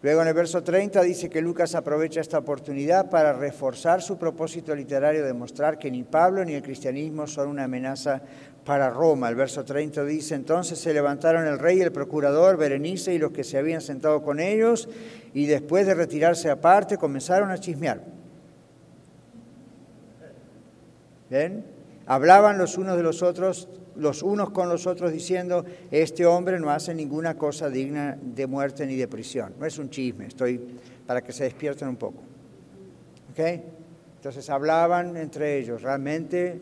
[0.03, 4.75] Luego en el verso 30 dice que Lucas aprovecha esta oportunidad para reforzar su propósito
[4.75, 8.21] literario de mostrar que ni Pablo ni el cristianismo son una amenaza
[8.63, 9.29] para Roma.
[9.29, 13.43] El verso 30 dice, entonces se levantaron el rey, el procurador, Berenice y los que
[13.43, 14.87] se habían sentado con ellos,
[15.33, 18.01] y después de retirarse aparte comenzaron a chismear.
[21.31, 21.65] ¿Ven?
[22.05, 23.67] Hablaban los unos de los otros
[23.97, 28.85] los unos con los otros diciendo, este hombre no hace ninguna cosa digna de muerte
[28.85, 29.53] ni de prisión.
[29.59, 30.61] No es un chisme, estoy
[31.05, 32.19] para que se despierten un poco.
[33.31, 33.39] ¿Ok?
[34.17, 36.59] Entonces hablaban entre ellos, realmente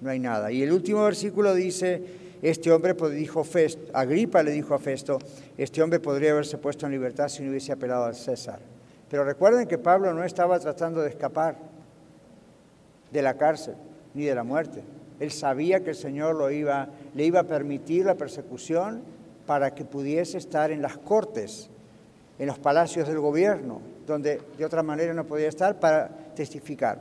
[0.00, 0.50] no hay nada.
[0.50, 2.02] Y el último versículo dice,
[2.42, 5.18] este hombre dijo Festo, Agripa le dijo a Festo,
[5.56, 8.60] este hombre podría haberse puesto en libertad si no hubiese apelado al César.
[9.10, 11.56] Pero recuerden que Pablo no estaba tratando de escapar
[13.10, 13.74] de la cárcel
[14.14, 14.82] ni de la muerte.
[15.20, 19.02] Él sabía que el Señor le iba a permitir la persecución
[19.46, 21.70] para que pudiese estar en las cortes,
[22.38, 26.98] en los palacios del gobierno, donde de otra manera no podía estar para testificar.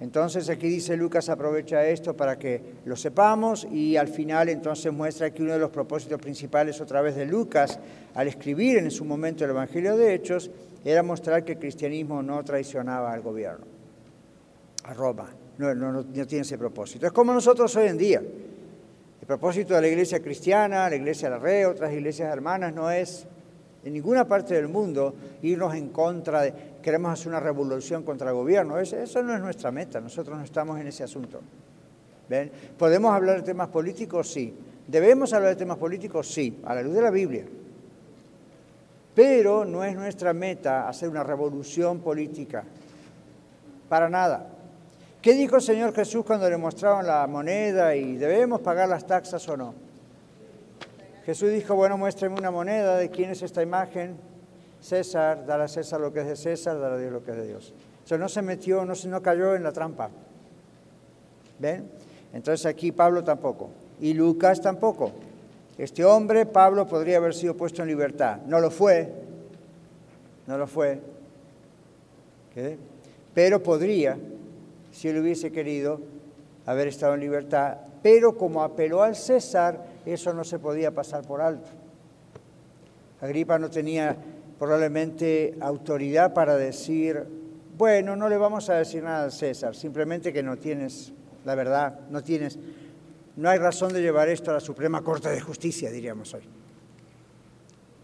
[0.00, 5.30] Entonces aquí dice Lucas aprovecha esto para que lo sepamos y al final entonces muestra
[5.30, 7.78] que uno de los propósitos principales otra vez de Lucas
[8.14, 10.50] al escribir en su momento el Evangelio de Hechos
[10.84, 13.64] era mostrar que el cristianismo no traicionaba al gobierno,
[14.82, 17.06] a Roma no, no, tiene ese propósito.
[17.06, 18.20] Es como nosotros hoy en día.
[19.20, 22.90] El propósito de la iglesia cristiana, la iglesia de la red, otras iglesias hermanas, no
[22.90, 23.26] es
[23.84, 28.34] en ninguna parte del mundo irnos en contra de, queremos hacer una revolución contra el
[28.34, 28.78] gobierno.
[28.78, 31.40] Eso, no es nuestra meta, nosotros no estamos en ese asunto.
[32.78, 34.30] ¿Podemos hablar de temas políticos?
[34.30, 34.54] Sí.
[34.86, 36.28] ¿Debemos hablar de temas políticos?
[36.28, 37.44] Sí, a la luz de la Biblia.
[39.14, 42.64] Pero no es nuestra meta hacer una revolución política.
[43.88, 44.51] Para nada.
[45.22, 49.48] ¿Qué dijo el Señor Jesús cuando le mostraron la moneda y debemos pagar las taxas
[49.48, 49.72] o no?
[51.24, 54.16] Jesús dijo, bueno, muéstrame una moneda, ¿de quién es esta imagen?
[54.80, 57.36] César, dar a César lo que es de César, dar a Dios lo que es
[57.36, 57.72] de Dios.
[58.04, 60.10] O sea, no se metió, no, no cayó en la trampa.
[61.60, 61.88] ¿Ven?
[62.32, 63.70] Entonces aquí Pablo tampoco.
[64.00, 65.12] Y Lucas tampoco.
[65.78, 68.38] Este hombre, Pablo, podría haber sido puesto en libertad.
[68.48, 69.08] No lo fue.
[70.48, 71.00] No lo fue.
[72.52, 72.76] ¿Qué?
[73.32, 74.18] Pero podría
[74.92, 76.00] si él hubiese querido
[76.64, 81.40] haber estado en libertad, pero como apeló al César, eso no se podía pasar por
[81.40, 81.70] alto.
[83.20, 84.16] Agripa no tenía
[84.58, 87.24] probablemente autoridad para decir,
[87.76, 91.12] bueno, no le vamos a decir nada al César, simplemente que no tienes
[91.44, 92.58] la verdad, no tienes,
[93.36, 96.42] no hay razón de llevar esto a la Suprema Corte de Justicia, diríamos hoy.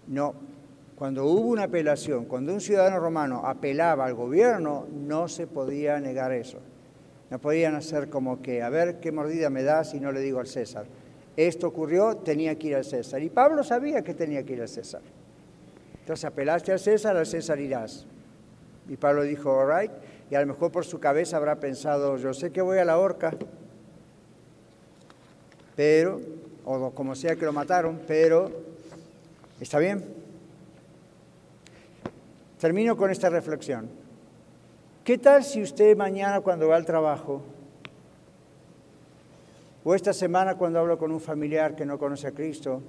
[0.08, 0.34] No,
[0.96, 6.32] Cuando hubo una apelación, cuando un ciudadano romano apelaba al gobierno, no se podía negar
[6.32, 6.58] eso.
[7.30, 10.40] No podían hacer como que, a ver qué mordida me da si no le digo
[10.40, 10.86] al César.
[11.36, 13.22] Esto ocurrió, tenía que ir al César.
[13.22, 15.02] Y Pablo sabía que tenía que ir al César.
[16.00, 18.06] Entonces apelaste al César, al César irás.
[18.88, 19.92] Y Pablo dijo, all right.
[20.30, 22.98] Y a lo mejor por su cabeza habrá pensado, yo sé que voy a la
[22.98, 23.34] horca,
[25.76, 26.20] pero,
[26.64, 28.50] o como sea que lo mataron, pero
[29.60, 30.04] está bien.
[32.58, 33.88] Termino con esta reflexión.
[35.08, 37.40] ¿Qué tal si usted mañana cuando va al trabajo,
[39.82, 42.82] o esta semana cuando habla con un familiar que no conoce a Cristo,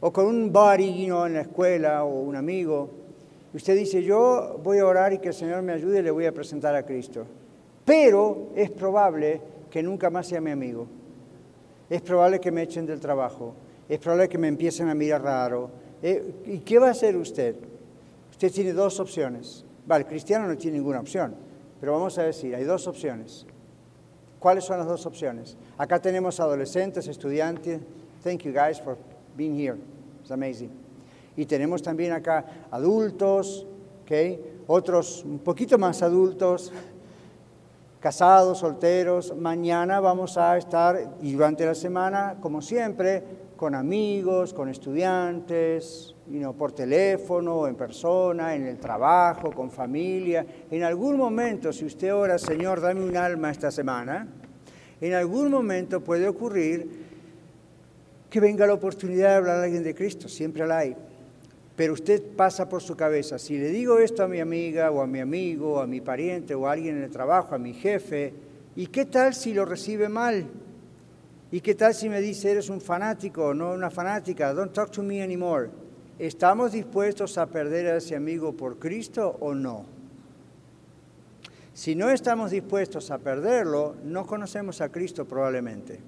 [0.00, 2.90] o con un buddy en la escuela o un amigo,
[3.54, 6.26] usted dice, yo voy a orar y que el Señor me ayude y le voy
[6.26, 7.24] a presentar a Cristo.
[7.86, 9.40] Pero es probable
[9.70, 10.86] que nunca más sea mi amigo.
[11.88, 13.54] Es probable que me echen del trabajo.
[13.88, 15.70] Es probable que me empiecen a mirar raro.
[16.02, 17.56] Eh, ¿Y qué va a hacer usted?
[18.30, 19.64] Usted tiene dos opciones.
[19.86, 21.45] Vale, el cristiano no tiene ninguna opción,
[21.80, 23.46] pero vamos a decir, hay dos opciones.
[24.38, 25.56] ¿Cuáles son las dos opciones?
[25.78, 27.80] Acá tenemos adolescentes, estudiantes.
[28.22, 28.96] Thank you guys for
[29.36, 29.76] being here.
[30.20, 30.70] It's amazing.
[31.36, 33.66] Y tenemos también acá adultos,
[34.02, 34.40] okay?
[34.66, 36.72] otros un poquito más adultos,
[38.00, 39.34] casados, solteros.
[39.36, 43.22] Mañana vamos a estar, y durante la semana, como siempre,
[43.56, 46.15] con amigos, con estudiantes,
[46.56, 50.44] por teléfono, en persona, en el trabajo, con familia.
[50.70, 54.26] En algún momento, si usted ora, Señor, dame un alma esta semana,
[55.00, 57.06] en algún momento puede ocurrir
[58.28, 60.96] que venga la oportunidad de hablar a alguien de Cristo, siempre la hay.
[61.76, 65.06] Pero usted pasa por su cabeza, si le digo esto a mi amiga o a
[65.06, 68.32] mi amigo o a mi pariente o a alguien en el trabajo, a mi jefe,
[68.74, 70.46] ¿y qué tal si lo recibe mal?
[71.52, 75.02] ¿Y qué tal si me dice, eres un fanático, no una fanática, don't talk to
[75.02, 75.68] me anymore?
[76.18, 79.84] ¿Estamos dispuestos a perder a ese amigo por Cristo o no?
[81.74, 86.00] Si no estamos dispuestos a perderlo, no conocemos a Cristo probablemente.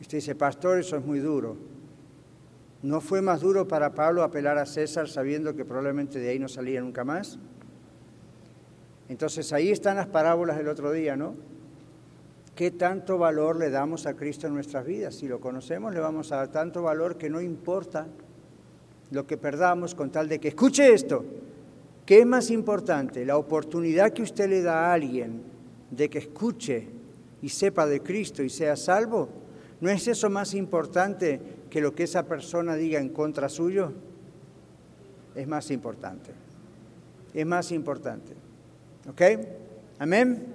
[0.00, 1.56] Usted dice, pastor, eso es muy duro.
[2.82, 6.48] ¿No fue más duro para Pablo apelar a César sabiendo que probablemente de ahí no
[6.48, 7.38] salía nunca más?
[9.10, 11.34] Entonces ahí están las parábolas del otro día, ¿no?
[12.54, 15.16] ¿Qué tanto valor le damos a Cristo en nuestras vidas?
[15.16, 18.06] Si lo conocemos, le vamos a dar tanto valor que no importa
[19.10, 21.24] lo que perdamos con tal de que escuche esto.
[22.06, 23.24] ¿Qué es más importante?
[23.24, 25.42] La oportunidad que usted le da a alguien
[25.90, 26.88] de que escuche
[27.42, 29.28] y sepa de Cristo y sea salvo.
[29.80, 33.92] ¿No es eso más importante que lo que esa persona diga en contra suyo?
[35.34, 36.30] Es más importante.
[37.32, 38.32] Es más importante.
[39.08, 39.22] ¿Ok?
[39.98, 40.53] Amén.